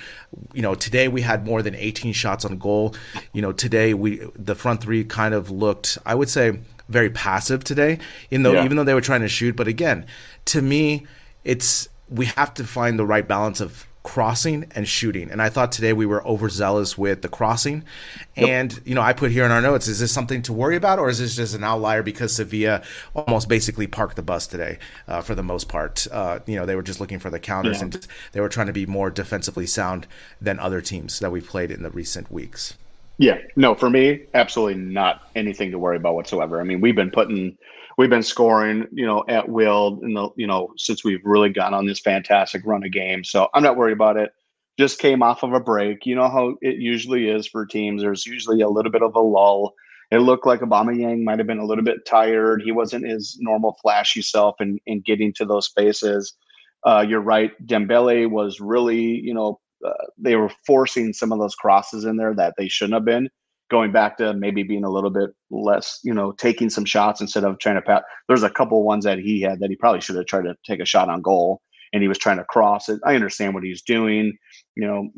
[0.53, 2.97] You know, today we had more than 18 shots on goal.
[3.33, 7.62] You know, today we the front three kind of looked, I would say, very passive
[7.62, 8.01] today.
[8.33, 10.05] In though even though they were trying to shoot, but again,
[10.47, 11.07] to me,
[11.45, 15.31] it's we have to find the right balance of crossing and shooting.
[15.31, 17.85] And I thought today we were overzealous with the crossing.
[18.37, 18.48] Yep.
[18.48, 20.98] And, you know, I put here in our notes, is this something to worry about
[20.98, 22.83] or is this just an outlier because Sevilla
[23.14, 26.07] almost basically parked the bus today uh, for the most part?
[26.11, 27.85] Uh, you know, they were just looking for the counters yeah.
[27.85, 30.07] and they were trying to be more defensively sound
[30.40, 32.75] than other teams that we've played in the recent weeks.
[33.18, 36.61] Yeah, no, for me, absolutely not anything to worry about whatsoever.
[36.61, 37.57] I mean, we've been putting
[37.98, 41.74] we've been scoring, you know, at will in the, you know, since we've really gone
[41.74, 43.31] on this fantastic run of games.
[43.31, 44.31] So I'm not worried about it.
[44.78, 46.07] Just came off of a break.
[46.07, 48.02] You know how it usually is for teams.
[48.02, 49.74] There's usually a little bit of a lull.
[50.11, 52.62] It looked like Aubameyang might have been a little bit tired.
[52.62, 56.35] He wasn't his normal flashy self in, in getting to those spaces.
[56.85, 57.52] Uh, you're right.
[57.66, 62.35] Dembele was really, you know, uh, they were forcing some of those crosses in there
[62.35, 63.28] that they shouldn't have been
[63.72, 67.42] going back to maybe being a little bit less, you know, taking some shots instead
[67.42, 68.02] of trying to pass.
[68.28, 70.78] There's a couple ones that he had that he probably should have tried to take
[70.78, 73.00] a shot on goal and he was trying to cross it.
[73.04, 74.37] I understand what he's doing,
[74.76, 75.08] you know,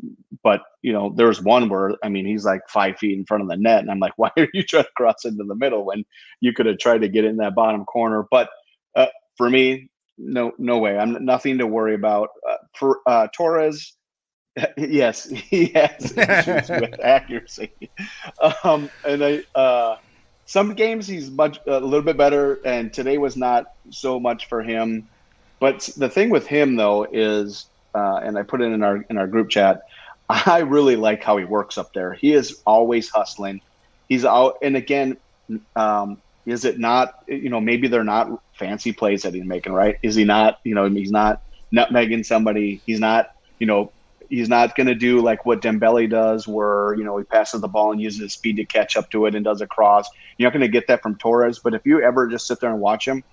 [0.41, 3.49] but you know, there's one where I mean he's like five feet in front of
[3.49, 6.05] the net, and I'm like, why are you trying to cross into the middle when
[6.39, 8.25] you could have tried to get in that bottom corner?
[8.31, 8.49] But
[8.95, 10.97] uh, for me, no, no way.
[10.97, 12.29] I'm nothing to worry about.
[12.49, 13.95] Uh, for uh, Torres,
[14.77, 17.71] yes, he has issues with accuracy.
[18.63, 19.97] Um, and I, uh,
[20.45, 24.61] some games he's much a little bit better, and today was not so much for
[24.61, 25.07] him.
[25.59, 27.65] But the thing with him though is,
[27.95, 29.81] uh, and I put it in our in our group chat.
[30.29, 32.13] I really like how he works up there.
[32.13, 33.61] He is always hustling.
[34.09, 35.17] He's out, and again,
[35.75, 37.23] um, is it not?
[37.27, 39.97] You know, maybe they're not fancy plays that he's making, right?
[40.03, 40.59] Is he not?
[40.63, 41.41] You know, he's not
[41.73, 42.81] nutmegging somebody.
[42.85, 43.91] He's not, you know,
[44.29, 47.67] he's not going to do like what Dembele does, where you know he passes the
[47.67, 50.07] ball and uses his speed to catch up to it and does a cross.
[50.37, 51.59] You're not going to get that from Torres.
[51.59, 53.23] But if you ever just sit there and watch him,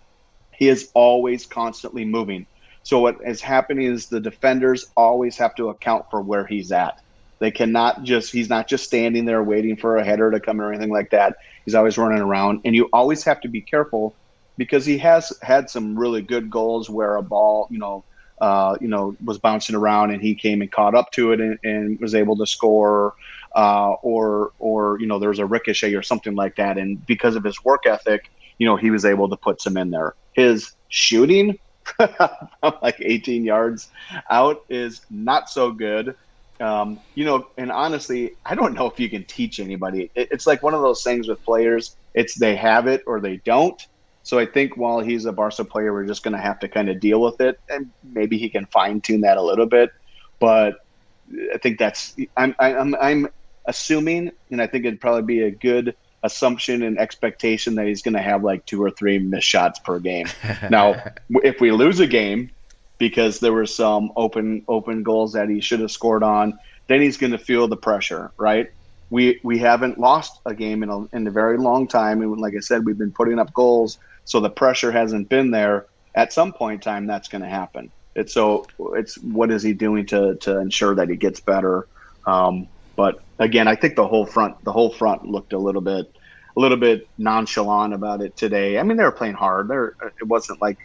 [0.53, 2.47] he is always constantly moving.
[2.83, 7.01] So what is happening is the defenders always have to account for where he's at.
[7.39, 10.73] They cannot just he's not just standing there waiting for a header to come or
[10.73, 11.37] anything like that.
[11.65, 14.15] He's always running around, and you always have to be careful
[14.59, 18.05] because he has had some really good goals where a ball, you know,
[18.43, 21.59] uh, you know, was bouncing around and he came and caught up to it and,
[21.63, 23.15] and was able to score,
[23.55, 27.37] uh, or or you know, there was a ricochet or something like that, and because
[27.37, 30.17] of his work ethic, you know, he was able to put some in there.
[30.33, 31.57] His shooting
[32.83, 33.89] like 18 yards
[34.29, 36.17] out is not so good.
[36.61, 40.11] Um, you know, and honestly, I don't know if you can teach anybody.
[40.17, 41.97] It, it's like one of those things with players.
[42.15, 43.81] It's they have it or they don't.
[44.23, 46.89] So I think while he's a Barca player, we're just going to have to kind
[46.89, 49.91] of deal with it, and maybe he can fine tune that a little bit.
[50.39, 50.85] But
[51.53, 53.29] I think that's I'm I'm I'm
[53.67, 58.15] assuming, and I think it'd probably be a good assumption and expectation that he's going
[58.15, 60.29] to have like two or three missed shots per game.
[60.71, 61.03] now,
[61.43, 62.51] if we lose a game
[62.99, 67.17] because there were some open open goals that he should have scored on, then he's
[67.17, 68.71] going to feel the pressure, right?
[69.11, 72.55] We we haven't lost a game in a, in a very long time, and like
[72.57, 75.87] I said, we've been putting up goals, so the pressure hasn't been there.
[76.15, 77.91] At some point in time, that's going to happen.
[78.15, 81.87] It's so it's what is he doing to to ensure that he gets better.
[82.27, 86.15] Um, but again, I think the whole front the whole front looked a little bit
[86.57, 88.79] a little bit nonchalant about it today.
[88.79, 89.69] I mean, they were playing hard.
[89.69, 90.79] There, it wasn't like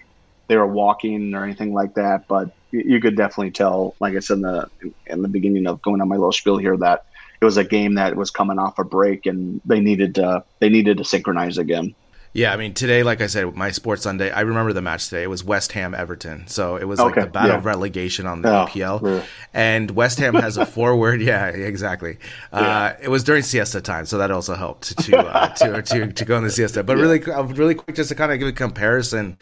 [0.47, 4.35] they were walking or anything like that, but you, could definitely tell, like I said
[4.35, 4.69] in the
[5.07, 7.05] in the beginning of going on my little spiel here, that
[7.41, 10.69] it was a game that was coming off a break and they needed to they
[10.69, 11.95] needed to synchronize again.
[12.37, 14.29] Yeah, I mean today, like I said, my Sports Sunday.
[14.29, 15.23] I remember the match today.
[15.23, 17.57] It was West Ham Everton, so it was okay, like the battle yeah.
[17.57, 19.01] of relegation on the oh, EPL.
[19.01, 19.25] Yeah.
[19.55, 21.19] And West Ham has a forward.
[21.19, 22.19] Yeah, exactly.
[22.53, 22.59] Yeah.
[22.59, 26.25] Uh, it was during siesta time, so that also helped to uh, to, to to
[26.25, 26.83] go in the siesta.
[26.83, 29.39] But really, uh, really quick, just to kind of give a comparison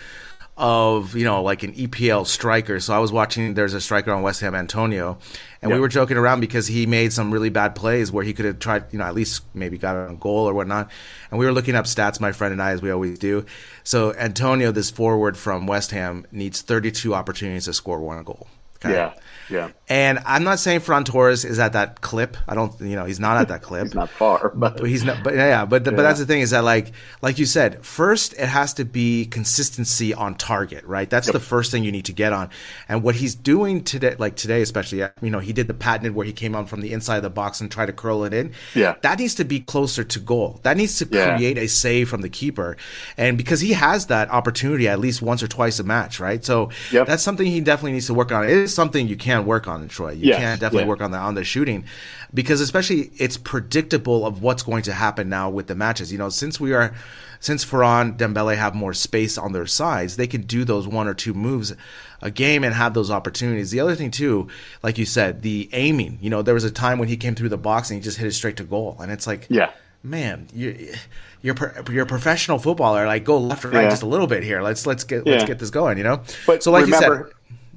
[0.57, 2.79] of you know like an EPL striker.
[2.79, 3.53] So I was watching.
[3.53, 5.17] There's a striker on West Ham, Antonio,
[5.61, 8.45] and we were joking around because he made some really bad plays where he could
[8.45, 10.89] have tried, you know, at least maybe got a goal or whatnot.
[11.29, 13.45] And we were looking up stats, my friend and I, as we always do.
[13.83, 18.47] So Antonio, this forward from West Ham, needs 32 opportunities to score one goal.
[18.77, 18.93] Okay?
[18.93, 19.13] Yeah.
[19.49, 19.71] Yeah.
[19.87, 22.37] And I'm not saying Ferran Torres is at that clip.
[22.47, 23.85] I don't, you know, he's not at that clip.
[23.85, 25.23] he's not far, but, but he's not.
[25.23, 25.97] But yeah, but the, yeah.
[25.97, 29.25] but that's the thing is that like like you said, first it has to be
[29.25, 31.09] consistency on target, right?
[31.09, 31.33] That's yep.
[31.33, 32.49] the first thing you need to get on.
[32.89, 36.25] And what he's doing today, like today especially, you know, he did the patented where
[36.25, 38.53] he came on from the inside of the box and tried to curl it in.
[38.73, 38.95] Yeah.
[39.01, 40.59] That needs to be closer to goal.
[40.63, 41.35] That needs to yeah.
[41.35, 42.77] create a save from the keeper,
[43.17, 46.43] and because he has that opportunity at least once or twice a match, right?
[46.43, 47.07] So yep.
[47.07, 48.43] that's something he definitely needs to work on.
[48.43, 50.11] It is something you can work on in Troy.
[50.11, 50.87] You yes, can definitely yeah.
[50.87, 51.85] work on the on the shooting
[52.33, 56.11] because especially it's predictable of what's going to happen now with the matches.
[56.11, 56.93] You know, since we are
[57.39, 61.13] since Ferran Dembele have more space on their sides, they can do those one or
[61.13, 61.73] two moves
[62.21, 63.71] a game and have those opportunities.
[63.71, 64.47] The other thing too,
[64.81, 66.17] like you said, the aiming.
[66.21, 68.17] You know, there was a time when he came through the box and he just
[68.17, 69.71] hit it straight to goal, and it's like, yeah,
[70.03, 70.93] man, you
[71.41, 71.55] you're
[71.91, 73.05] you're a professional footballer.
[73.05, 73.89] Like go left or right yeah.
[73.89, 74.61] just a little bit here.
[74.61, 75.33] Let's let's get yeah.
[75.33, 75.97] let's get this going.
[75.97, 76.23] You know.
[76.47, 77.33] But so like remember, you said,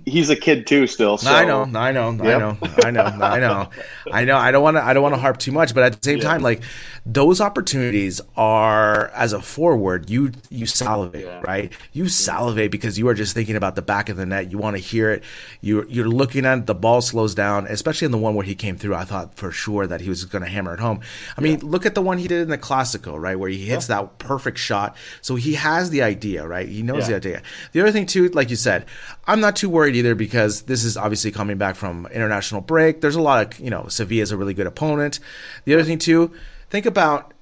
[0.09, 1.18] he's a kid too still.
[1.18, 1.31] So.
[1.31, 2.23] I know, I know, yep.
[2.23, 3.71] I know, I know, I know,
[4.12, 4.37] I know.
[4.37, 6.18] I don't want to, I don't want to harp too much, but at the same
[6.18, 6.25] yeah.
[6.25, 6.62] time, like
[7.07, 11.40] those opportunities are as a forward, you you salivate, yeah.
[11.40, 11.73] right?
[11.92, 14.51] You salivate because you are just thinking about the back of the net.
[14.51, 15.25] You want to hear it.
[15.61, 18.55] You you're looking at it, the ball slows down, especially in the one where he
[18.55, 18.94] came through.
[18.94, 21.01] I thought for sure that he was going to hammer it home.
[21.37, 23.87] I mean, look at the one he did in the Classico, right, where he hits
[23.87, 24.97] that perfect shot.
[25.23, 26.68] So he has the idea, right?
[26.68, 27.42] He knows the idea.
[27.73, 28.87] The other thing too, like you said,
[29.29, 33.03] I'm not too worried either because this is obviously coming back from international break.
[33.03, 35.21] There's a lot of, you know, Sevilla is a really good opponent.
[35.67, 36.33] The other thing too,
[36.71, 37.35] think about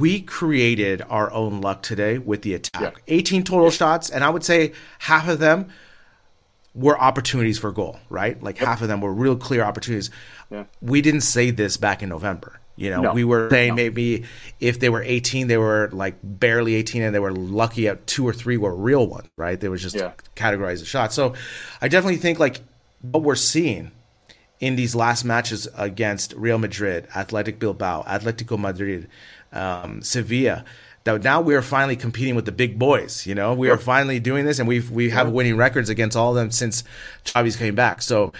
[0.00, 3.02] we created our own luck today with the attack.
[3.06, 3.14] Yeah.
[3.14, 5.68] 18 total shots, and I would say half of them
[6.74, 8.42] were opportunities for goal, right?
[8.42, 8.66] Like yep.
[8.66, 10.10] half of them were real clear opportunities.
[10.50, 10.64] Yeah.
[10.82, 12.58] We didn't say this back in November.
[12.76, 13.12] You know, no.
[13.12, 13.76] we were saying no.
[13.76, 14.24] maybe
[14.58, 18.26] if they were 18, they were like barely 18 and they were lucky at two
[18.26, 19.60] or three were real ones, right?
[19.60, 20.12] They were just yeah.
[20.34, 21.14] categorized as shots.
[21.14, 21.34] So
[21.80, 22.60] I definitely think like
[23.00, 23.92] what we're seeing
[24.58, 29.08] in these last matches against Real Madrid, Athletic Bilbao, Atletico Madrid,
[29.52, 30.64] um, Sevilla,
[31.04, 33.26] that now we are finally competing with the big boys.
[33.26, 36.30] You know, we are finally doing this, and we've we have winning records against all
[36.30, 36.82] of them since
[37.24, 38.02] Xavi's came back.
[38.02, 38.32] So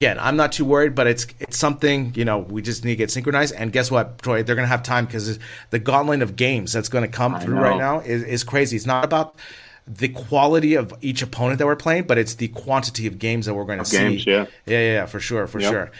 [0.00, 2.96] again, I'm not too worried, but it's it's something you know we just need to
[2.96, 3.54] get synchronized.
[3.54, 4.42] And guess what, Troy?
[4.42, 5.38] They're gonna have time because
[5.70, 8.76] the gauntlet of games that's going to come through right now is, is crazy.
[8.76, 9.36] It's not about
[9.86, 13.54] the quality of each opponent that we're playing, but it's the quantity of games that
[13.54, 13.98] we're going to see.
[13.98, 14.46] Games, yeah.
[14.64, 15.72] yeah, yeah, for sure, for yep.
[15.72, 15.90] sure.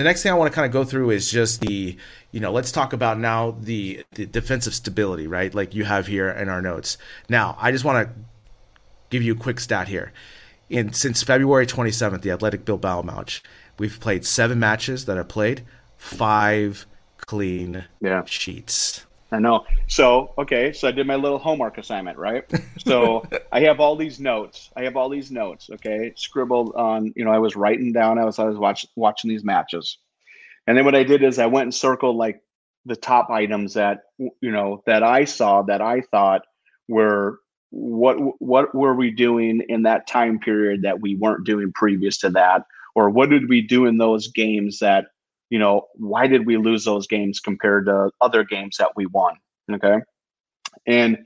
[0.00, 1.94] The next thing I want to kind of go through is just the
[2.32, 5.54] you know, let's talk about now the, the defensive stability, right?
[5.54, 6.96] Like you have here in our notes.
[7.28, 8.14] Now, I just want to
[9.10, 10.14] give you a quick stat here.
[10.70, 13.42] In since February 27th, the Athletic Bilbao match,
[13.78, 15.66] we've played seven matches that are played,
[15.98, 16.86] five
[17.18, 18.24] clean yeah.
[18.24, 19.04] sheets.
[19.32, 19.64] I know.
[19.86, 22.44] So, okay, so I did my little homework assignment, right?
[22.78, 24.70] So I have all these notes.
[24.76, 28.38] I have all these notes, okay, scribbled on, you know, I was writing down as
[28.38, 29.98] I was watch, watching these matches.
[30.66, 32.42] And then what I did is I went and circled like
[32.86, 36.42] the top items that, you know, that I saw that I thought
[36.88, 37.38] were
[37.70, 42.30] what what were we doing in that time period that we weren't doing previous to
[42.30, 42.64] that
[42.96, 45.06] or what did we do in those games that
[45.50, 49.34] you know, why did we lose those games compared to other games that we won?
[49.70, 49.98] Okay.
[50.86, 51.18] And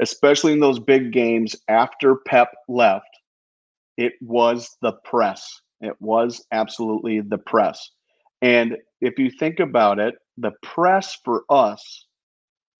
[0.00, 3.08] especially in those big games after Pep left,
[3.96, 5.60] it was the press.
[5.80, 7.90] It was absolutely the press.
[8.42, 12.06] And if you think about it, the press for us,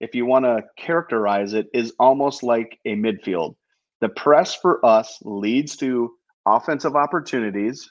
[0.01, 3.55] if you want to characterize it, is almost like a midfield.
[4.01, 6.11] The press for us leads to
[6.47, 7.91] offensive opportunities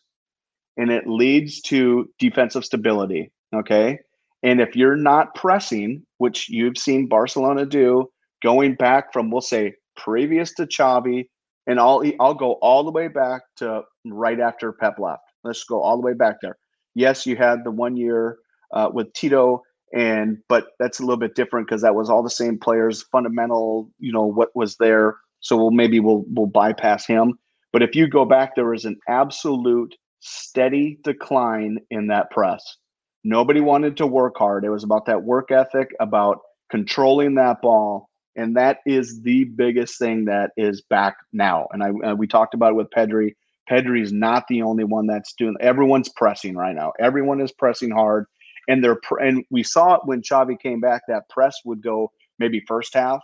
[0.79, 3.31] and it leads to defensive stability.
[3.53, 3.99] Okay.
[4.43, 8.09] And if you're not pressing, which you've seen Barcelona do,
[8.41, 11.27] going back from we'll say previous to Xavi,
[11.67, 15.23] and I'll I'll go all the way back to right after Pep left.
[15.43, 16.57] Let's go all the way back there.
[16.95, 18.37] Yes, you had the one year
[18.73, 19.61] uh, with Tito,
[19.93, 23.91] and but that's a little bit different because that was all the same players, fundamental.
[23.99, 25.17] You know what was there.
[25.41, 27.37] So we'll maybe we'll we'll bypass him.
[27.73, 32.77] But if you go back, there was an absolute steady decline in that press.
[33.23, 34.63] Nobody wanted to work hard.
[34.63, 38.10] It was about that work ethic, about controlling that ball.
[38.36, 41.67] And that is the biggest thing that is back now.
[41.71, 43.34] And I, uh, we talked about it with Pedri.
[43.69, 45.55] Pedri is not the only one that's doing.
[45.60, 46.93] Everyone's pressing right now.
[46.99, 48.25] Everyone is pressing hard,
[48.67, 51.03] and they're and we saw it when Xavi came back.
[51.08, 53.21] That press would go maybe first half,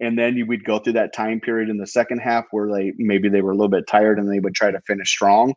[0.00, 2.92] and then you would go through that time period in the second half where they
[2.96, 5.54] maybe they were a little bit tired and they would try to finish strong.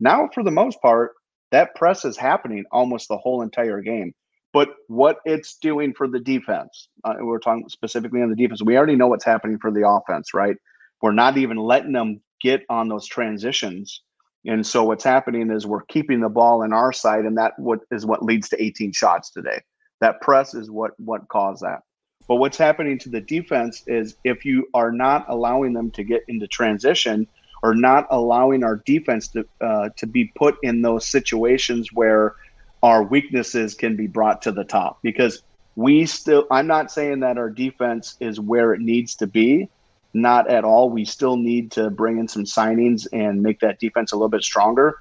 [0.00, 1.12] Now, for the most part,
[1.50, 4.14] that press is happening almost the whole entire game.
[4.52, 8.62] But what it's doing for the defense, uh, we're talking specifically on the defense.
[8.62, 10.56] We already know what's happening for the offense, right?
[11.02, 14.02] We're not even letting them get on those transitions.
[14.46, 17.80] And so what's happening is we're keeping the ball in our side, and that what
[17.90, 19.60] is what leads to 18 shots today.
[20.00, 21.80] That press is what what caused that.
[22.26, 26.22] But what's happening to the defense is if you are not allowing them to get
[26.28, 27.26] into transition,
[27.62, 32.34] or not allowing our defense to uh, to be put in those situations where
[32.82, 34.98] our weaknesses can be brought to the top.
[35.02, 35.42] Because
[35.76, 39.68] we still I'm not saying that our defense is where it needs to be
[40.14, 40.90] not at all.
[40.90, 44.42] We still need to bring in some signings and make that defense a little bit
[44.42, 44.96] stronger.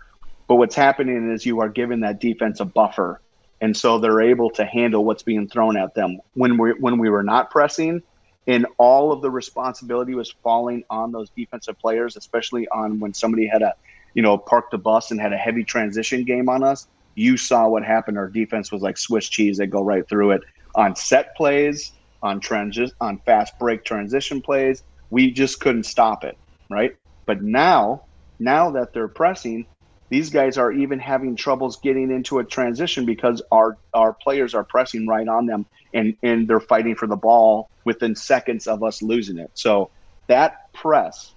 [0.48, 3.22] But what's happening is you are giving that defense a buffer.
[3.60, 6.20] And so they're able to handle what's being thrown at them.
[6.34, 8.02] When we when we were not pressing
[8.48, 13.46] and all of the responsibility was falling on those defensive players, especially on when somebody
[13.46, 13.74] had a,
[14.14, 16.88] you know, parked the bus and had a heavy transition game on us.
[17.16, 18.18] You saw what happened.
[18.18, 20.42] Our defense was like Swiss cheese; they go right through it
[20.76, 24.84] on set plays, on transi- on fast break transition plays.
[25.10, 26.38] We just couldn't stop it,
[26.70, 26.96] right?
[27.26, 28.04] But now,
[28.40, 29.66] now that they're pressing,
[30.10, 34.64] these guys are even having troubles getting into a transition because our our players are
[34.64, 39.02] pressing right on them and and they're fighting for the ball within seconds of us
[39.02, 39.52] losing it.
[39.54, 39.90] So
[40.28, 41.34] that press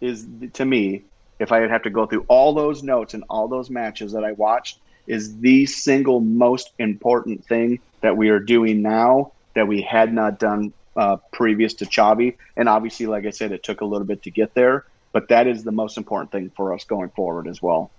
[0.00, 1.02] is to me,
[1.38, 4.32] if I have to go through all those notes and all those matches that I
[4.32, 10.12] watched, is the single most important thing that we are doing now that we had
[10.12, 12.36] not done uh, previous to Xavi.
[12.56, 15.46] And obviously, like I said, it took a little bit to get there, but that
[15.46, 17.90] is the most important thing for us going forward as well.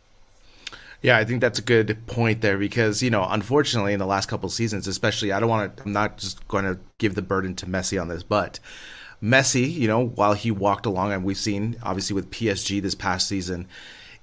[1.02, 4.28] Yeah, I think that's a good point there because, you know, unfortunately in the last
[4.28, 7.56] couple seasons, especially I don't want to I'm not just going to give the burden
[7.56, 8.60] to Messi on this, but
[9.22, 13.28] Messi, you know, while he walked along and we've seen obviously with PSG this past
[13.28, 13.68] season,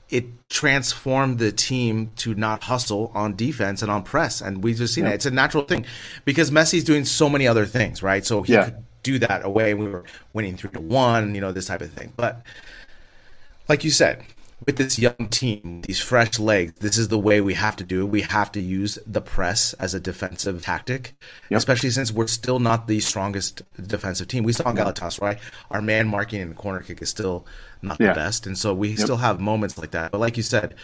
[0.09, 4.41] it transformed the team to not hustle on defense and on press.
[4.41, 5.11] And we've just seen yeah.
[5.11, 5.15] it.
[5.17, 5.85] It's a natural thing
[6.25, 8.25] because Messi's doing so many other things, right?
[8.25, 8.67] So he yeah.
[8.67, 9.75] could do that away.
[9.75, 12.13] We were winning three to one, you know, this type of thing.
[12.17, 12.43] But
[13.69, 14.25] like you said,
[14.67, 18.03] with this young team, these fresh legs, this is the way we have to do
[18.03, 18.07] it.
[18.07, 21.15] We have to use the press as a defensive tactic,
[21.49, 21.59] yep.
[21.59, 24.43] especially since we're still not the strongest defensive team.
[24.45, 25.39] We saw in Galatasaray,
[25.71, 27.47] our man marking and corner kick is still
[27.83, 28.09] not yeah.
[28.09, 28.99] the best, and so we yep.
[28.99, 30.11] still have moments like that.
[30.11, 30.75] But like you said,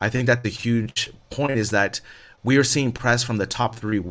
[0.00, 2.00] I think that the huge point is that
[2.44, 4.02] we are seeing press from the top three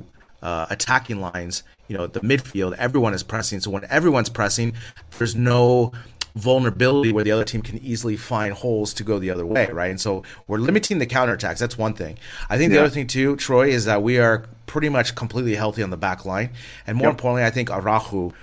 [0.41, 1.63] uh, attacking lines.
[1.87, 3.59] You know, the midfield, everyone is pressing.
[3.59, 4.73] So when everyone's pressing,
[5.17, 5.91] there's no
[6.35, 9.89] vulnerability where the other team can easily find holes to go the other way, right?
[9.89, 11.59] And so we're limiting the counterattacks.
[11.59, 12.17] That's one thing.
[12.49, 12.81] I think the yeah.
[12.81, 16.25] other thing too, Troy, is that we are pretty much completely healthy on the back
[16.25, 16.51] line.
[16.87, 17.13] And more yep.
[17.15, 18.33] importantly, I think Araujo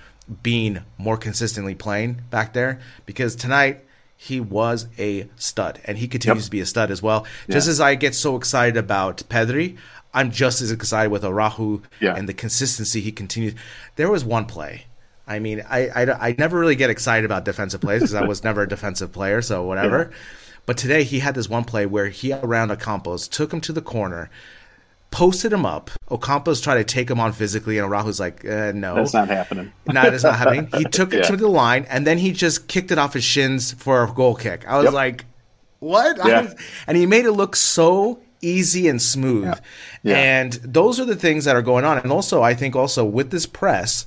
[0.43, 3.83] being more consistently playing back there because tonight
[4.15, 6.45] he was a stud and he continues yep.
[6.45, 7.25] to be a stud as well.
[7.47, 7.55] Yeah.
[7.55, 9.77] Just as I get so excited about Pedri,
[10.13, 12.15] I'm just as excited with Araujo Yeah.
[12.15, 13.55] and the consistency he continues.
[13.95, 14.85] There was one play.
[15.29, 18.43] I mean, I, I, I never really get excited about defensive plays because I was
[18.43, 20.11] never a defensive player, so whatever.
[20.65, 23.81] But today he had this one play where he around Ocampos, took him to the
[23.81, 24.29] corner,
[25.11, 25.89] posted him up.
[26.09, 28.95] Ocampos tried to take him on physically, and Araujo's like, uh, no.
[28.95, 29.71] That's not happening.
[29.91, 30.67] No, it's not happening.
[30.77, 33.71] He took it to the line, and then he just kicked it off his shins
[33.71, 34.67] for a goal kick.
[34.67, 34.93] I was Yep.
[34.93, 35.25] like,
[35.79, 36.41] "What?" Yeah.
[36.41, 36.55] was-
[36.87, 39.59] and he made it look so easy and smooth.
[40.03, 40.15] Yeah.
[40.17, 41.97] And those are the things that are going on.
[41.97, 44.05] And also, I think also with this press,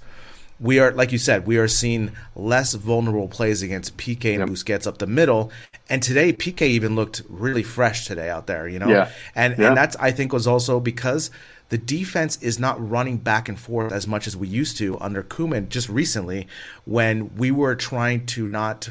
[0.62, 4.86] we are like you said, we are seeing less vulnerable plays against PK and Busquets
[4.86, 5.50] up the middle.
[5.90, 8.68] And today, PK even looked really fresh today out there.
[8.68, 9.08] You know, Yeah.
[9.34, 9.68] and Yeah.
[9.68, 11.30] and that's I think was also because
[11.70, 15.22] the defense is not running back and forth as much as we used to under
[15.22, 16.46] Koeman just recently
[16.84, 18.90] when we were trying to not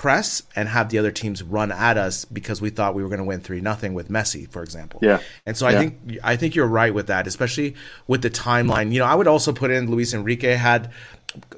[0.00, 3.18] press and have the other teams run at us because we thought we were going
[3.18, 4.98] to win 3 nothing with Messi for example.
[5.02, 5.20] Yeah.
[5.44, 5.78] And so I Yeah.
[5.80, 7.74] think I think you're right with that especially
[8.06, 8.92] with the timeline.
[8.94, 10.90] You know, I would also put in Luis Enrique had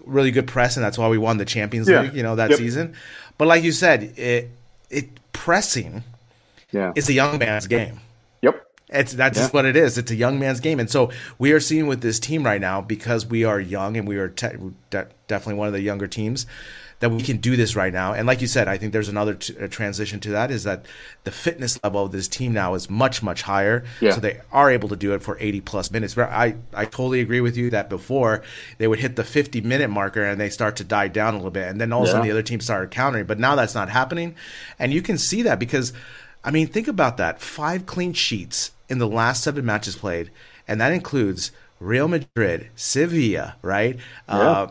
[0.05, 2.01] really good press and that's why we won the Champions Yeah.
[2.03, 2.59] League, you know, that Yep.
[2.59, 2.95] season.
[3.38, 4.51] But like you said, it
[4.90, 6.03] it pressing
[6.72, 6.90] Yeah.
[6.97, 8.01] is a young man's game.
[8.43, 8.61] Yep.
[8.88, 9.99] It's that's just what it is.
[9.99, 12.80] It's a young man's game, and so we are seeing with this team right now
[12.80, 14.59] because we are young and we are te-
[14.90, 16.45] de- definitely one of the younger teams
[17.03, 18.13] that we can do this right now.
[18.15, 20.87] And like you said, I think there's another t- transition to that is that
[21.25, 24.13] the fitness level of this team now is much much higher, Yeah.
[24.13, 26.15] so they are able to do it for 80 plus minutes.
[26.15, 28.43] But I I totally agree with you that before
[28.79, 31.51] they would hit the 50 minute marker and they start to die down a little
[31.51, 33.27] bit, and then all of a sudden the other team started countering.
[33.27, 34.37] But now that's not happening,
[34.79, 35.93] and you can see that because.
[36.45, 37.41] I mean, think about that.
[37.41, 40.33] Five clean sheets in the last seven matches played,
[40.67, 43.97] and that includes Real Madrid, Sevilla, right?
[44.29, 44.67] Uh,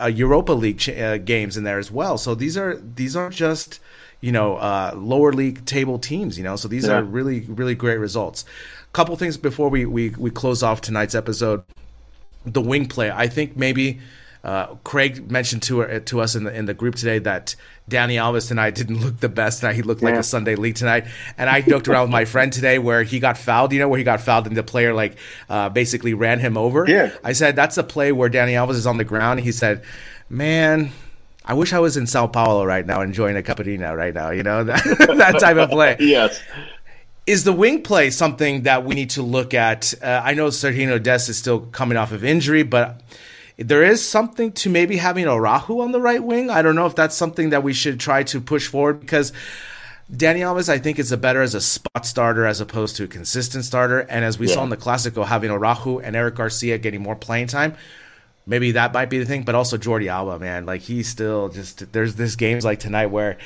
[0.00, 2.18] uh, Europa League ch- uh, games in there as well.
[2.18, 3.80] So these are these aren't just
[4.20, 6.38] you know uh, lower league table teams.
[6.38, 6.98] You know, so these Yeah.
[6.98, 8.44] are really really great results.
[8.92, 11.64] Couple things before we we we close off tonight's episode
[12.46, 13.10] the wing play.
[13.10, 14.00] I think maybe
[14.44, 17.56] uh, Craig mentioned to to us in the in the group today that
[17.90, 19.74] Dani Alves tonight didn't look the best tonight.
[19.74, 21.06] He looked like a Sunday league tonight.
[21.38, 23.72] And I joked around with my friend today where he got fouled.
[23.72, 25.16] You know where he got fouled and the player like
[25.48, 26.84] uh, basically ran him over.
[26.86, 27.10] Yeah.
[27.24, 29.40] I said that's a play where Dani Alves is on the ground.
[29.40, 29.82] He said,
[30.28, 30.92] "Man."
[31.46, 34.42] I wish I was in Sao Paulo right now enjoying a caipirinha right now, you
[34.42, 34.82] know, that,
[35.18, 36.40] that type of play Yes.
[37.26, 39.92] is the wing play something that we need to look at?
[40.02, 43.02] Uh, I know Sergiño Dest is still coming off of injury, but
[43.56, 46.50] there is something to maybe having Araujo on the right wing.
[46.50, 49.32] I don't know if that's something that we should try to push forward because
[50.12, 53.06] Dani Alves, I think, is a better as a spot starter as opposed to a
[53.06, 54.00] consistent starter.
[54.00, 57.46] And as we saw in the Clasico, having Araujo and Eric Garcia getting more playing
[57.46, 57.74] time,
[58.46, 59.44] maybe that might be the thing.
[59.44, 63.38] But also Jordi Alba, man, like he's still just there's this games like tonight where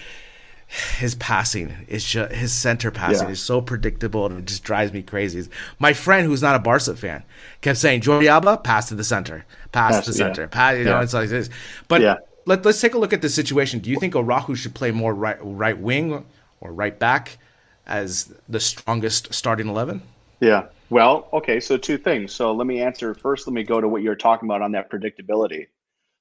[0.68, 3.32] his passing is just his center passing Yeah.
[3.32, 5.48] is so predictable and it just drives me crazy.
[5.78, 7.22] My friend who's not a Barca fan
[7.62, 10.24] kept saying Jordi Alba pass to the center, pass, Pass, to the yeah.
[10.26, 10.76] center, pass.
[10.76, 11.48] You know, it's like this.
[11.88, 12.16] But Yeah.
[12.44, 13.80] let, let's take a look at the situation.
[13.80, 16.24] Do you think Araujo should play more right right wing
[16.60, 17.38] or right back
[17.86, 20.02] as the strongest starting eleven?
[20.40, 20.66] Yeah.
[20.90, 21.60] Well, okay.
[21.60, 22.32] So two things.
[22.34, 23.46] So let me answer first.
[23.46, 25.68] Let me go to what you're talking about on that predictability.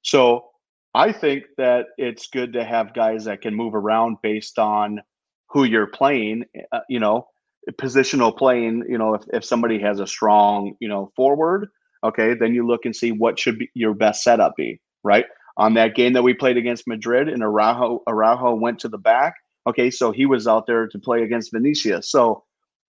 [0.04, 0.52] So
[0.94, 5.02] I think that it's good to have guys that can move around based on
[5.50, 6.46] who you're playing.
[6.72, 7.28] Uh, you know,
[7.74, 8.84] positional playing.
[8.90, 11.70] You know, if if somebody has a strong, you know, forward,
[12.04, 14.80] okay, then you look and see what should be your best setup be.
[15.04, 15.26] Right
[15.58, 19.36] on that game that we played against Madrid, and Araujo Araujo went to the back.
[19.68, 22.10] Okay, so he was out there to play against Vinicius.
[22.10, 22.44] So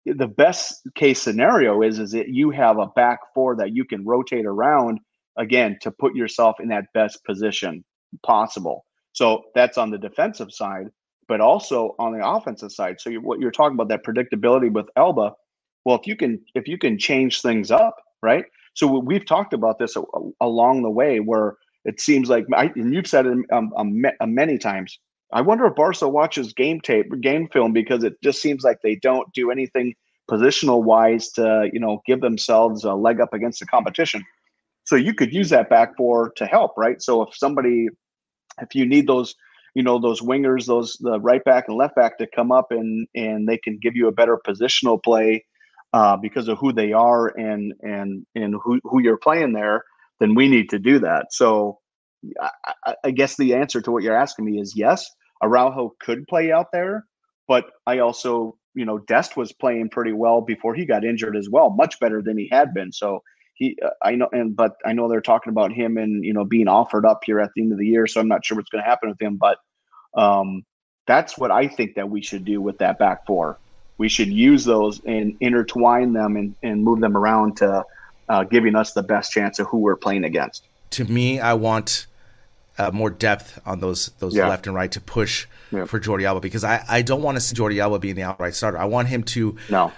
[0.05, 4.05] the best case scenario is is that you have a back four that you can
[4.05, 4.99] rotate around
[5.37, 7.83] again to put yourself in that best position
[8.25, 8.85] possible.
[9.13, 10.87] So that's on the defensive side,
[11.27, 12.99] but also on the offensive side.
[12.99, 15.33] So you, what you're talking about that predictability with Alba.
[15.85, 18.45] Well, if you can if you can change things up, right?
[18.73, 19.95] So we've talked about this
[20.41, 24.25] along the way where it seems like I, and you've said it um, um, ma-
[24.25, 24.97] many times.
[25.31, 28.95] I wonder if Barca watches game tape, game film, because it just seems like they
[28.95, 29.95] don't do anything
[30.29, 34.23] positional wise to you know give themselves a leg up against the competition.
[34.85, 37.01] So you could use that back four to help, right?
[37.01, 37.87] So if somebody,
[38.61, 39.35] if you need those,
[39.75, 43.07] you know, those wingers, those the right back and left back to come up and
[43.15, 45.45] and they can give you a better positional play
[45.93, 49.83] uh, because of who they are and and and who who you're playing there,
[50.19, 51.27] then we need to do that.
[51.33, 51.79] So
[52.41, 55.09] I, I- guess the answer to what you're asking me is yes.
[55.43, 57.05] Araujo could play out there,
[57.47, 61.49] but I also, you know, Dest was playing pretty well before he got injured as
[61.51, 62.91] well, much better than he had been.
[62.91, 63.21] So
[63.53, 66.43] he, uh, I know, and but I know they're talking about him and you know
[66.45, 68.07] being offered up here at the end of the year.
[68.07, 69.57] So I'm not sure what's going to happen with him, but
[70.15, 70.63] um,
[71.07, 73.59] that's what I think that we should do with that back four.
[73.97, 77.83] we should use those and intertwine them and, and move them around to
[78.29, 80.67] uh, giving us the best chance of who we're playing against.
[80.91, 82.07] To me, I want
[82.77, 84.47] uh, more depth on those those Yeah.
[84.47, 85.85] left and right to push Yeah.
[85.85, 88.55] for Jordi Alba because I, I don't want to see Jordi Alba being the outright
[88.55, 88.79] starter.
[88.79, 89.91] I want him to No.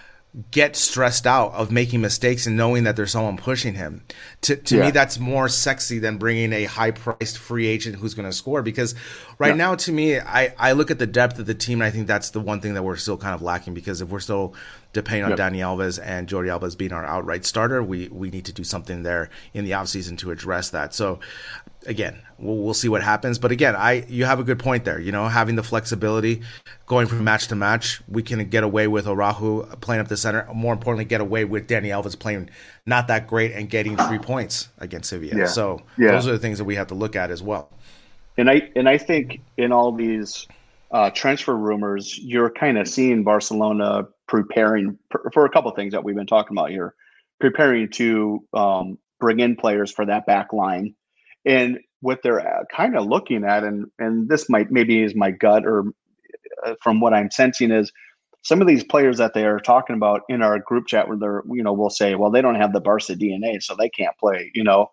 [0.51, 4.03] Get stressed out of making mistakes and knowing that there's someone pushing him.
[4.41, 4.85] To to Yeah.
[4.85, 8.61] me, that's more sexy than bringing a high priced free agent who's going to score.
[8.61, 8.95] Because
[9.39, 9.55] right Yeah.
[9.55, 12.07] now, to me, I, I look at the depth of the team, and I think
[12.07, 13.73] that's the one thing that we're still kind of lacking.
[13.73, 14.53] Because if we're still
[14.95, 15.39] depending on Yep.
[15.39, 19.03] Dani Alves and Jordi Alba being our outright starter, we we need to do something
[19.03, 20.93] there in the offseason to address that.
[20.95, 21.19] So
[21.85, 23.37] again, we'll, we'll see what happens.
[23.37, 24.99] But again, I you have a good point there.
[24.99, 26.41] You know, having the flexibility,
[26.87, 30.47] going from match to match, we can get away with Araujo playing up the center.
[30.53, 32.49] More importantly, get away with Dani Alves playing
[32.85, 35.39] not that great and getting three points against Sevilla.
[35.41, 35.45] Yeah.
[35.47, 36.11] So Yeah.
[36.11, 37.69] those are the things that we have to look at as well.
[38.37, 40.47] And I and I think in all these
[40.91, 46.03] uh, transfer rumors, you're kind of seeing Barcelona preparing for, for a couple things that
[46.03, 46.93] we've been talking about here,
[47.39, 50.95] preparing to um, bring in players for that back line,
[51.45, 55.31] and what they're uh, kind of looking at, and and this might maybe is my
[55.31, 55.85] gut or
[56.65, 57.91] uh, from what I'm sensing is
[58.43, 61.43] some of these players that they are talking about in our group chat where they're
[61.51, 64.51] you know we'll say well they don't have the Barca DNA so they can't play
[64.53, 64.91] you know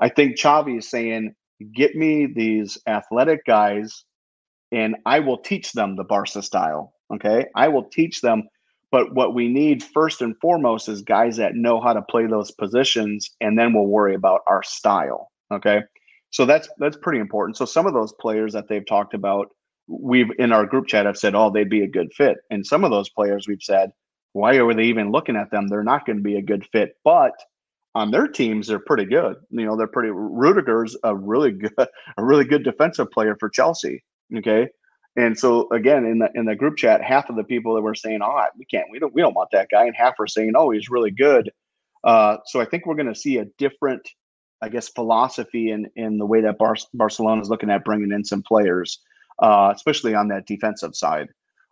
[0.00, 1.34] I think Xavi is saying
[1.74, 4.04] get me these athletic guys
[4.72, 6.92] and I will teach them the Barca style.
[7.14, 7.46] Okay.
[7.54, 8.44] I will teach them.
[8.92, 12.50] But what we need first and foremost is guys that know how to play those
[12.52, 15.30] positions, and then we'll worry about our style.
[15.52, 15.82] Okay.
[16.30, 17.56] So that's that's pretty important.
[17.56, 19.48] So some of those players that they've talked about,
[19.88, 22.38] we've in our group chat have said, oh, they'd be a good fit.
[22.50, 23.90] And some of those players we've said,
[24.32, 25.66] why are they even looking at them?
[25.66, 26.96] They're not going to be a good fit.
[27.04, 27.32] But
[27.94, 29.36] on their teams, they're pretty good.
[29.50, 30.10] You know, they're pretty.
[30.10, 34.04] Rudiger's a really good, a really good defensive player for Chelsea.
[34.36, 34.68] Okay,
[35.16, 37.94] and so again, in the in the group chat, half of the people that were
[37.94, 40.52] saying, "Oh, we can't, we don't, we don't want that guy," and half were saying,
[40.54, 41.50] "Oh, he's really good."
[42.04, 44.08] Uh, so I think we're going to see a different,
[44.62, 48.24] I guess, philosophy in in the way that Bar- Barcelona is looking at bringing in
[48.24, 49.00] some players,
[49.38, 51.28] uh, especially on that defensive side.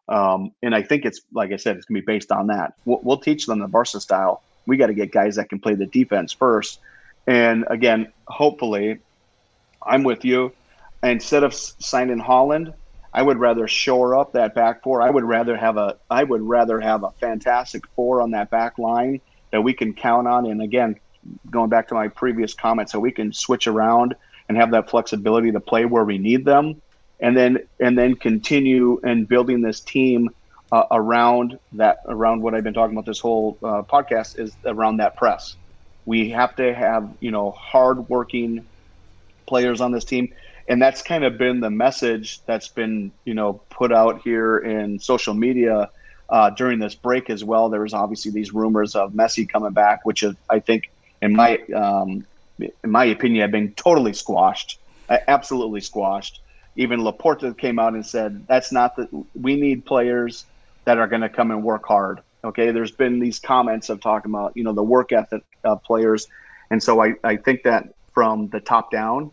[0.08, 2.74] Um, and I think it's like I said, it's going to be based on that.
[2.86, 4.42] We'll, we'll teach them the Barca style.
[4.66, 6.80] We got to get guys that can play the defense first.
[7.26, 9.00] And again, hopefully,
[9.86, 10.52] I'm with you.
[11.02, 12.72] Instead of signing Haaland,
[13.14, 15.00] I would rather shore up that back four.
[15.00, 18.76] I would rather have a I would rather have a fantastic four on that back
[18.76, 19.20] line
[19.52, 20.46] that we can count on.
[20.46, 20.96] And again,
[21.48, 24.16] going back to my previous comment, so we can switch around
[24.48, 26.82] and have that flexibility to play where we need them,
[27.20, 30.30] and then and then continue and building this team
[30.72, 34.96] uh, around that around what I've been talking about this whole uh, podcast is around
[34.96, 35.54] that press.
[36.04, 38.66] We have to have you know hardworking
[39.46, 40.34] players on this team
[40.68, 44.98] and that's kind of been the message that's been you know put out here in
[44.98, 45.90] social media
[46.30, 47.68] uh, during this break as well.
[47.68, 50.90] There was obviously these rumors of messi coming back which is, i think
[51.22, 52.26] in my um,
[52.58, 56.40] in my opinion have been totally squashed absolutely squashed.
[56.76, 59.08] Even laporta came out and said that's not the
[59.40, 60.44] we need players
[60.84, 62.20] that are going to come and work hard.
[62.42, 66.26] Okay there's been these comments of talking about you know the work ethic of players.
[66.70, 69.30] And so i, I think that from the top down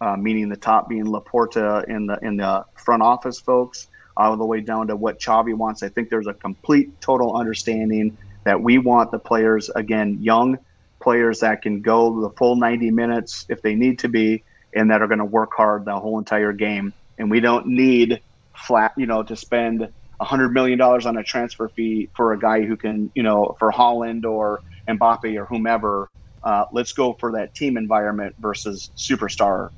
[0.00, 4.46] uh, meaning the top being Laporta in the in the front office folks, all the
[4.46, 5.82] way down to what Xavi wants.
[5.82, 10.58] I think there's a complete, total understanding that we want the players again, young
[11.02, 14.44] players that can go the full 90 minutes if they need to be,
[14.74, 16.92] and that are going to work hard the whole entire game.
[17.18, 18.20] And we don't need
[18.56, 19.88] flat, you know, to spend
[20.20, 23.56] a hundred million dollars on a transfer fee for a guy who can, you know,
[23.58, 26.10] for Haaland or Mbappe or whomever.
[26.42, 29.70] Uh, let's go for that team environment versus superstar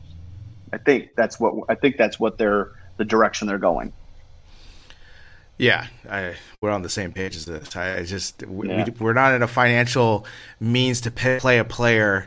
[0.72, 3.92] I think that's what I think that's what they're the direction they're going.
[5.58, 7.76] Yeah, I, we're on the same page as this.
[7.76, 8.84] I, I just we, Yeah.
[8.84, 10.26] we, we're not in a financial
[10.58, 12.26] means to pay, play a player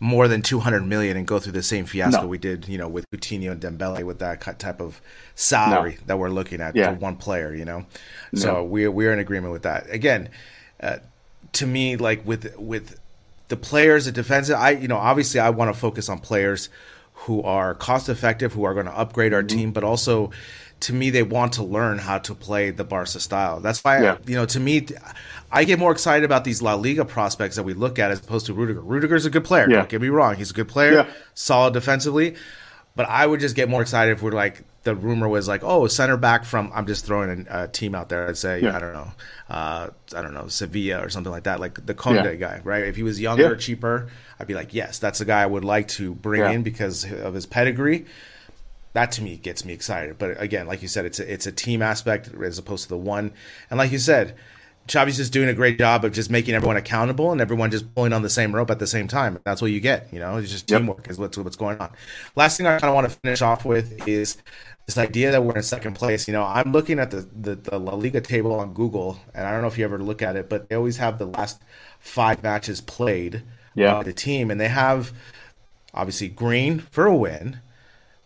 [0.00, 2.26] more than 200 million and go through the same fiasco No.
[2.26, 5.00] we did, you know, with Coutinho and Dembele with that type of
[5.34, 6.92] salary that we're looking at Yeah.
[6.92, 7.86] for one player, you know.
[8.34, 8.64] So No.
[8.64, 9.88] we're we're in agreement with that.
[9.90, 10.28] Again,
[10.82, 10.96] uh,
[11.52, 12.98] to me, like with with
[13.48, 16.70] the players, the defensive, I you know, obviously I want to focus on players
[17.14, 19.56] who are cost effective, who are going to upgrade our Mm-hmm.
[19.58, 20.30] team, but also
[20.80, 23.60] to me they want to learn how to play the Barca style.
[23.60, 24.18] That's why Yeah.
[24.26, 24.86] you know to me
[25.50, 28.46] I get more excited about these La Liga prospects that we look at as opposed
[28.46, 28.80] to Rudiger.
[28.80, 29.68] Rudiger's a good player.
[29.70, 29.76] Yeah.
[29.78, 31.06] Don't get me wrong, he's a good player, Yeah.
[31.34, 32.34] solid defensively.
[32.96, 35.86] But I would just get more excited if we're like the rumor was like, oh,
[35.86, 38.28] center back from I'm just throwing a, a team out there.
[38.28, 38.76] I'd say Yeah.
[38.76, 39.12] I don't know,
[39.50, 42.34] uh, I don't know Sevilla or something like that, like the Kounde Yeah.
[42.34, 42.84] guy, right?
[42.84, 43.56] If he was younger, Yeah.
[43.56, 44.08] cheaper,
[44.38, 47.34] I'd be like, yes, that's a guy I would like to bring in because of
[47.34, 48.06] his pedigree.
[48.92, 50.18] that to me gets me excited.
[50.18, 52.96] But again, like you said, it's a, it's a team aspect as opposed to the
[52.96, 53.32] one.
[53.68, 54.36] And like you said,
[54.88, 58.12] Xavi's just doing a great job of just making everyone accountable and everyone just pulling
[58.12, 59.40] on the same rope at the same time.
[59.44, 60.12] That's what you get.
[60.12, 60.80] You know, it's just yep.
[60.82, 61.90] teamwork is what's what's going on.
[62.36, 64.36] Last thing I kind of want to finish off with is
[64.86, 66.28] this idea that we're in second place.
[66.28, 69.52] You know, I'm looking at the, the, the La Liga table on Google, and I
[69.52, 71.62] don't know if you ever look at it, but they always have the last
[71.98, 73.42] five matches played
[73.74, 73.94] yeah.
[73.94, 75.12] by the team, and they have
[75.94, 77.60] obviously green for a win,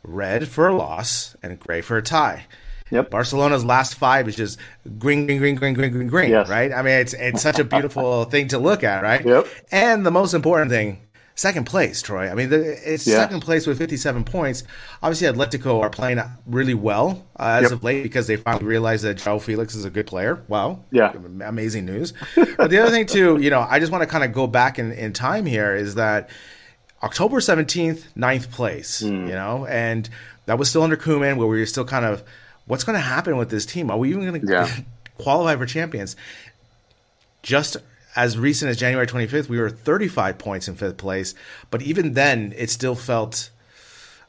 [0.02, 2.46] red for a loss, and gray for a tie.
[2.90, 3.10] Yep.
[3.10, 4.58] Barcelona's last five is just
[4.98, 6.30] green, green, green, green, green, green, green.
[6.30, 6.48] Yes.
[6.48, 6.72] Right.
[6.72, 9.24] I mean, it's it's such a beautiful thing to look at, right?
[9.24, 9.46] Yep.
[9.70, 11.00] And the most important thing,
[11.38, 12.30] second place, Troy.
[12.30, 13.16] I mean, it's yeah.
[13.16, 14.64] second place with 57 points.
[15.02, 17.72] Obviously, Atletico are playing really well uh, as yep.
[17.72, 20.42] of late because they finally realized that João Felix is a good player.
[20.48, 20.80] Wow.
[20.90, 21.12] Yeah.
[21.44, 22.12] Amazing news.
[22.34, 24.78] but the other thing, too, you know, I just want to kind of go back
[24.78, 26.30] in, in time here is that
[27.02, 29.28] October 17th, ninth place, mm.
[29.28, 30.08] you know, and
[30.46, 32.22] that was still under Koeman where we were still kind of–
[32.68, 33.90] what's going to happen with this team?
[33.90, 34.70] Are we even going to yeah.
[35.18, 36.14] qualify for champions?
[37.42, 37.78] Just
[38.18, 41.36] as recent as January 25th, we were 35 points in fifth place,
[41.70, 43.50] but even then, it still felt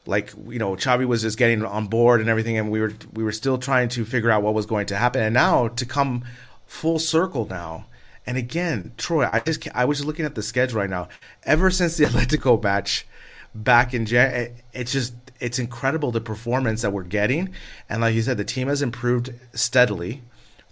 [0.06, 3.24] like you know Xavi was just getting on board and everything, and we were we
[3.24, 5.20] were still trying to figure out what was going to happen.
[5.22, 6.24] And now to come
[6.66, 7.86] full circle now,
[8.24, 11.08] and again, Troy, I just I was just looking at the schedule right now.
[11.42, 13.08] Ever since the Atletico match
[13.56, 17.52] back in Jan, it's just it's incredible the performance that we're getting.
[17.88, 20.22] And like you said, the team has improved steadily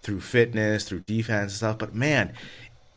[0.02, 1.78] through fitness, through defense and stuff.
[1.78, 2.32] But man,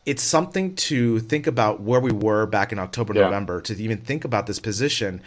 [0.04, 3.22] it's something to think about where we were back in October, yeah.
[3.22, 5.20] November, to even think about this position.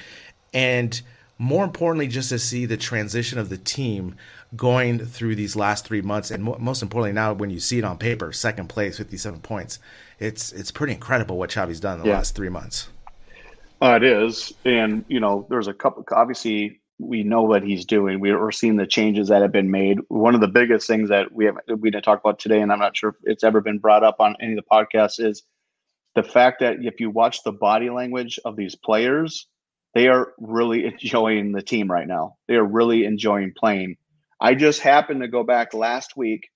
[0.54, 1.02] And
[1.38, 4.16] more importantly, just to see the transition of the team
[4.56, 7.98] going through these last three months, and most importantly, now when you see it on
[7.98, 9.80] paper, second place, fifty-seven points,
[10.20, 12.16] it's it's pretty incredible what Xavi's done in the yeah.
[12.16, 12.88] last three months.
[13.82, 16.06] Uh, it is, and you know, there's a couple.
[16.12, 18.20] Obviously, we know what he's doing.
[18.20, 20.00] We're seeing the changes that have been made.
[20.08, 22.80] One of the biggest things that we have we didn't talk about today, and I'm
[22.80, 25.44] not sure if it's ever been brought up on any of the podcasts, is
[26.16, 29.48] the fact that if you watch the body language of these players,
[29.94, 32.36] they are really enjoying the team right now.
[32.48, 33.98] They are really enjoying playing.
[34.40, 36.50] I just happened to go back last week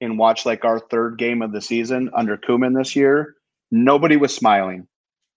[0.00, 3.34] and watch like our third game of the season under Koeman this year.
[3.70, 4.86] Nobody was smiling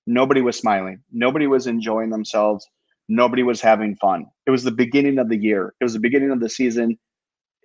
[0.10, 1.02] nobody was smiling.
[1.12, 2.68] Nobody was enjoying themselves.
[3.10, 4.26] Nobody was having fun.
[4.46, 5.74] It was the beginning of the year.
[5.82, 6.98] It was the beginning of the season.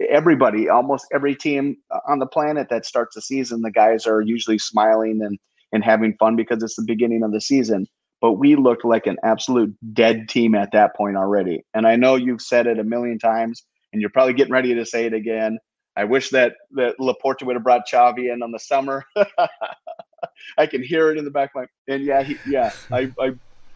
[0.08, 4.20] Everybody, almost every team uh, on the planet that starts the season, the guys are
[4.20, 5.38] usually smiling and
[5.72, 7.86] and having fun because it's the beginning of the season.
[8.20, 11.64] But we looked like an absolute dead team at that point already.
[11.74, 14.86] And I know you've said it a million times, and you're probably getting ready to
[14.86, 15.58] say it again.
[15.96, 19.04] I wish that that Laporta would have brought Xavi in on the summer.
[20.58, 22.72] I can hear it in the back of my and yeah, he, yeah.
[22.90, 23.34] I, I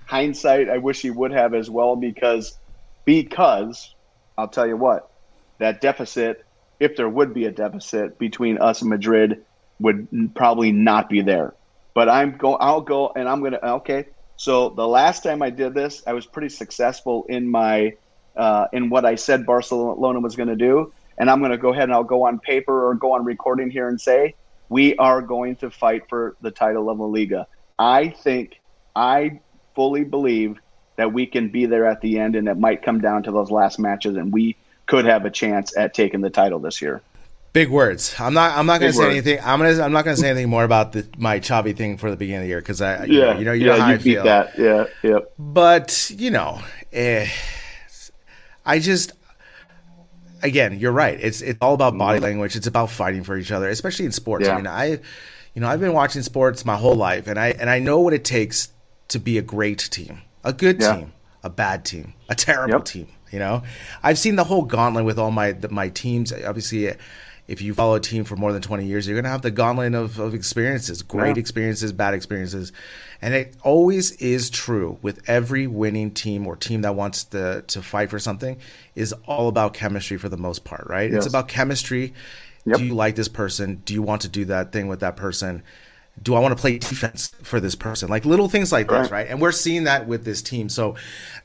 [0.09, 2.57] hindsight, I wish he would have as well because
[3.05, 3.95] because
[4.37, 5.11] I'll tell you what,
[5.59, 6.45] that deficit,
[6.81, 9.45] if there would be a deficit between us and Madrid,
[9.81, 11.55] would probably not be there.
[11.95, 13.59] But I'm go, I'll go, and I'm gonna.
[13.63, 14.07] Okay,
[14.37, 17.95] so the last time I did this, I was pretty successful in my
[18.37, 21.73] uh, in what I said Barcelona was going to do, and I'm going to go
[21.73, 24.37] ahead and I'll go on paper or go on recording here and say
[24.69, 27.47] we are going to fight for the title of La Liga.
[27.79, 28.61] I think,
[28.95, 29.41] I
[29.79, 30.59] fully believe
[30.97, 33.49] that we can be there at the end, and it might come down to those
[33.49, 34.57] last matches, and we
[34.87, 37.01] could have a chance at taking the title this year.
[37.53, 38.17] Big words.
[38.19, 38.59] I'm not.
[38.59, 39.39] I'm not going to say anything.
[39.41, 39.81] I'm gonna.
[39.81, 42.41] I'm not going to say anything more about the my Xavi thing for the beginning
[42.41, 43.05] of the year because I.
[43.05, 43.33] You yeah.
[43.33, 43.53] Know, you know.
[43.53, 44.25] You yeah, know how you I feel.
[44.25, 44.59] That.
[44.59, 44.85] Yeah.
[45.05, 45.33] Yep.
[45.39, 46.61] But you know,
[46.93, 47.29] eh,
[48.67, 49.13] I just
[50.43, 51.19] again, you're right.
[51.21, 52.57] It's it's all about body language.
[52.57, 54.47] It's about fighting for each other, especially in sports.
[54.47, 54.55] Yeah.
[54.55, 54.87] I mean, I,
[55.55, 58.13] you know, I've been watching sports my whole life, and I and I know what
[58.13, 58.73] it takes
[59.09, 60.97] to be a great team, a good yeah.
[60.97, 62.85] team, a bad team, a terrible yep.
[62.85, 63.09] team.
[63.31, 63.63] You know,
[64.03, 66.33] I've seen the whole gauntlet with all my my teams.
[66.33, 66.95] Obviously,
[67.49, 69.51] if you follow a team for more than 20 years, you're going to have the
[69.51, 71.41] gauntlet of, of experiences, great yeah.
[71.41, 72.73] experiences, bad experiences.
[73.23, 77.83] And it always is true with every winning team or team that wants to, to
[77.83, 78.59] fight for something
[78.95, 81.11] is all about chemistry for the most part, right?
[81.11, 81.25] Yes.
[81.25, 82.13] It's about chemistry.
[82.67, 82.79] Yep.
[82.79, 83.81] Do you like this person?
[83.87, 85.63] Do you want to do that thing with that person?
[86.23, 88.09] Do I want to play defense for this person?
[88.09, 89.03] Like little things like right.
[89.03, 89.27] this, right?
[89.29, 90.69] And we're seeing that with this team.
[90.69, 90.97] So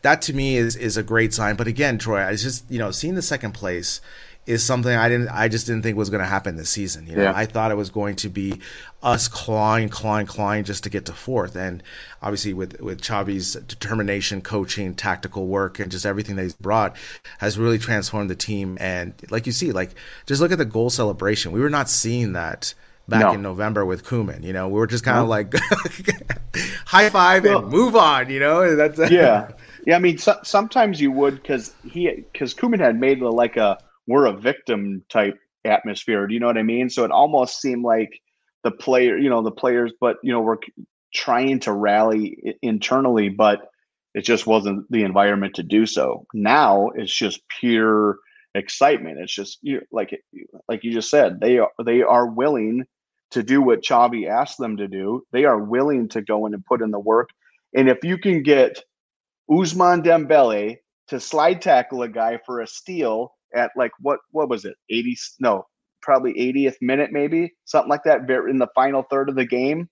[0.02, 1.56] that to me is is a great sign.
[1.56, 4.02] But again, Troy, I just, you know, seeing the second place–
[4.46, 7.08] is something I didn't I just didn't think was going to happen this season.
[7.08, 7.34] You know, yeah.
[7.34, 8.60] I thought it was going to be
[9.02, 11.56] us clawing, clawing, clawing just to get to fourth.
[11.56, 11.82] And
[12.22, 16.98] obviously, with with Xavi's determination, coaching, tactical work, and just everything that he's brought
[17.40, 18.78] has really transformed the team.
[18.82, 19.96] And like you see, like
[20.26, 21.54] just look at the goal celebration.
[21.54, 22.74] We were not seeing that
[23.08, 23.34] back No.
[23.34, 24.44] in November with Koeman.
[24.44, 25.54] You know, we were just kind of like
[26.86, 28.30] high five Well- and move on.
[28.30, 29.50] You know, that's yeah,
[29.88, 29.96] yeah.
[29.96, 33.78] I mean, so, sometimes you would because he because Koeman had made like a
[34.08, 36.28] we're a victim type atmosphere.
[36.28, 36.90] Do you know what I mean?
[36.90, 38.10] So it almost seemed like
[38.64, 40.58] the player, you know, the players, but you know, we're
[41.14, 43.70] trying to rally i- internally, but
[44.14, 46.26] it just wasn't the environment to do so.
[46.34, 48.18] Now it's just pure
[48.56, 49.20] excitement.
[49.20, 50.20] It's just you like
[50.68, 52.86] like you just said, they are they are willing
[53.34, 55.24] to do what Xavi asked them to do.
[55.32, 57.30] They are willing to go in and put in the work.
[57.76, 58.84] And if you can get
[59.50, 60.78] Ousmane Dembele
[61.08, 65.18] to slide tackle a guy for a steal at like what what was it 80
[65.40, 65.66] no
[66.02, 69.90] probably 80th minute maybe something like that in the final third of the game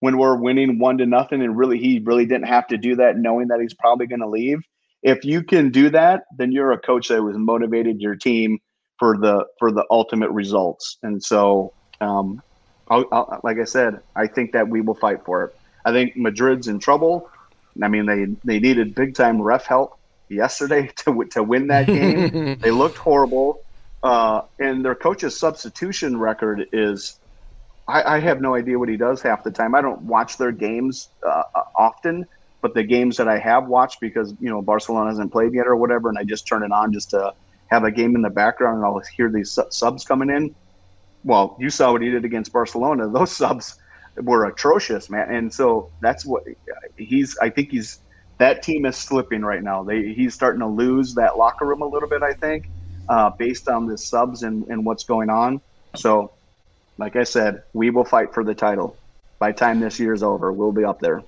[0.00, 3.18] when we're winning one to nothing and really he really didn't have to do that
[3.18, 4.58] knowing that he's probably going to leave
[5.02, 8.58] if you can do that then you're a coach that was motivated your team
[8.98, 12.42] for the for the ultimate results and so um
[12.88, 16.16] I'll, I'll, like i said i think that we will fight for it i think
[16.16, 17.30] madrid's in trouble
[17.82, 22.58] I mean, they they needed big time ref help yesterday to to win that game.
[22.60, 23.60] they looked horrible,
[24.02, 27.18] uh, and their coach's substitution record is.
[27.86, 29.74] I, I have no idea what he does half the time.
[29.74, 31.42] I don't watch their games uh,
[31.76, 32.24] often,
[32.62, 35.76] but the games that I have watched because you know Barcelona hasn't played yet or
[35.76, 37.34] whatever, and I just turn it on just to
[37.66, 40.54] have a game in the background, and I'll hear these subs coming in.
[41.24, 43.08] Well, you saw what he did against Barcelona.
[43.08, 43.78] Those subs
[44.16, 45.34] were atrocious, man.
[45.34, 46.44] And so that's what
[46.96, 47.36] he's.
[47.38, 48.00] I think he's
[48.38, 49.82] that team is slipping right now.
[49.82, 52.22] They he's starting to lose that locker room a little bit.
[52.22, 52.68] I think
[53.08, 55.60] uh, based on the subs and, and what's going on.
[55.96, 56.32] So,
[56.98, 58.96] like I said, we will fight for the title.
[59.38, 61.22] By the time this year's over, we'll be up there.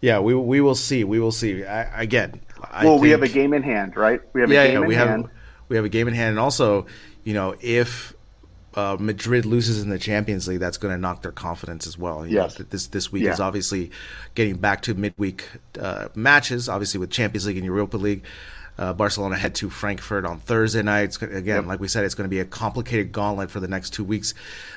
[0.00, 1.04] Yeah, we we will see.
[1.04, 1.64] We will see.
[1.64, 4.20] I, again, I well, we have a game in hand, right?
[4.32, 5.22] We have yeah, a game yeah, in we hand.
[5.22, 5.30] have
[5.68, 6.86] we have a game in hand, and also,
[7.22, 8.14] you know, if
[8.74, 12.26] uh, Madrid loses in the Champions League, that's going to knock their confidence as well.
[12.26, 12.54] You Yes.
[12.56, 13.32] th- this this week Yeah.
[13.32, 13.90] is obviously
[14.34, 15.44] getting back to midweek
[15.80, 16.68] uh, matches.
[16.68, 18.22] Obviously, with Champions League and Europa League.
[18.78, 21.02] Uh, Barcelona head to Frankfurt on Thursday night.
[21.02, 23.90] It's, again, like we said, it's going to be a complicated gauntlet for the next
[23.92, 24.32] two weeks.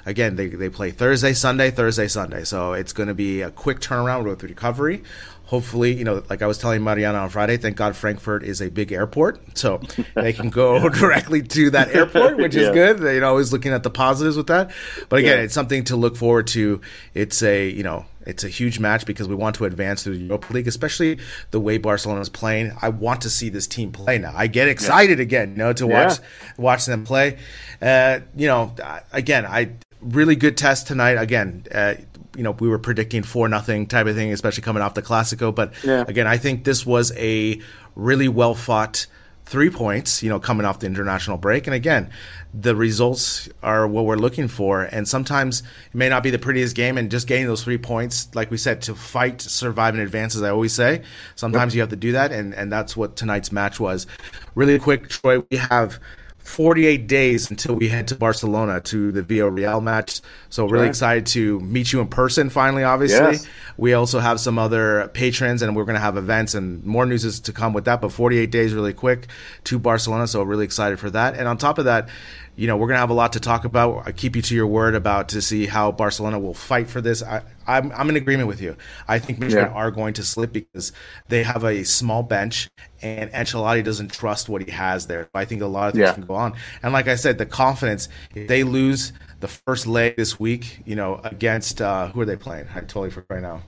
[0.06, 2.44] Again, they, they play Thursday, Sunday, Thursday, Sunday.
[2.44, 5.04] So it's going to be a quick turnaround with recovery.
[5.46, 8.70] Hopefully, you know, like I was telling Mariana on Friday, thank God Frankfurt is a
[8.70, 9.58] big airport.
[9.58, 9.82] So
[10.16, 12.74] they can go directly to that airport, which is Yeah.
[12.74, 13.00] good.
[13.14, 14.72] You know, always looking at the positives with that.
[15.10, 15.44] But again, Yeah.
[15.44, 16.82] it's something to look forward to.
[17.14, 20.24] It's a, you know, it's a huge match because we want to advance through the
[20.24, 21.20] Europa League, especially
[21.52, 22.72] the way Barcelona is playing.
[22.82, 24.32] I want to see this team play now.
[24.34, 26.06] I get excited again, you know, to Yeah.
[26.08, 26.20] watch
[26.58, 27.38] watch them play.
[27.82, 28.74] Uh, you know,
[29.12, 29.72] again, I
[30.02, 31.14] really good test tonight.
[31.22, 31.96] Again, uh,
[32.36, 35.54] you know, we were predicting four nothing type of thing, especially coming off the Clasico.
[35.54, 36.04] But Yeah.
[36.08, 37.60] again, I think this was a
[37.96, 39.06] really well fought
[39.46, 40.24] three points.
[40.24, 42.10] You know, coming off the international break, and again,
[42.54, 44.84] the results are what we're looking for.
[44.84, 48.30] And sometimes it may not be the prettiest game, and just getting those three points,
[48.34, 51.02] like we said, to fight, survive, and advance, as I always say.
[51.36, 54.08] Sometimes you have to do that, and and that's what tonight's match was.
[54.56, 56.00] Really quick, Troy, we have.
[56.44, 60.20] 48 days until we head to Barcelona to the Villarreal match.
[60.50, 60.89] So really Right.
[60.89, 63.34] excited to meet you in person finally, obviously.
[63.34, 63.48] Yes.
[63.78, 67.24] We also have some other patrons and we're going to have events and more news
[67.24, 68.02] is to come with that.
[68.02, 69.28] But 48 days really quick
[69.66, 70.28] to Barcelona.
[70.28, 71.36] So really excited for that.
[71.36, 72.10] And on top of that,
[72.56, 74.04] you know, we're going to have a lot to talk about.
[74.06, 77.24] I keep you to your word about to see how Barcelona will fight for this.
[77.24, 78.76] I, I'm, I'm in agreement with you.
[79.07, 79.74] I think Madrid Yeah.
[79.74, 80.91] are going to slip because
[81.30, 82.70] they have a small bench
[83.01, 85.30] and Ancelotti doesn't trust what he has there.
[85.34, 86.14] I think a lot of things Yeah.
[86.14, 86.53] can go on.
[86.82, 90.95] And like I said, the confidence, if they lose the first leg this week, you
[90.95, 92.68] know, against, uh, who are they playing?
[92.74, 93.61] I totally forgot right now.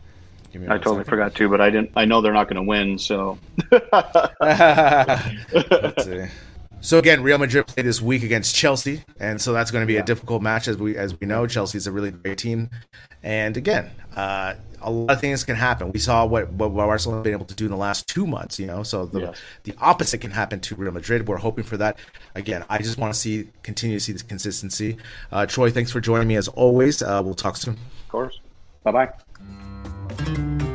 [0.56, 1.10] I totally second.
[1.10, 1.92] forgot to, but I didn't.
[1.98, 2.98] I know they're not going to win.
[2.98, 3.38] So
[4.42, 6.26] Let's see.
[6.82, 9.98] So again, Real Madrid play this week against Chelsea, and so that's going to be
[9.98, 11.48] a difficult match, as we as we know.
[11.48, 12.70] Chelsea's a really great team,
[13.24, 14.54] and again, uh,
[14.84, 15.92] a lot of things can happen.
[15.92, 18.68] We saw what what Barcelona been able to do in the last two months, you
[18.68, 18.84] know.
[18.84, 19.38] So the Yes.
[19.64, 21.28] the opposite can happen to Real Madrid.
[21.28, 21.98] We're hoping for that.
[22.36, 24.98] Again, I just want to see continue to see this consistency.
[25.32, 27.02] Uh, Troy, thanks for joining me as always.
[27.02, 27.74] Uh, we'll talk soon.
[28.04, 28.40] of course,
[28.84, 30.75] bye bye.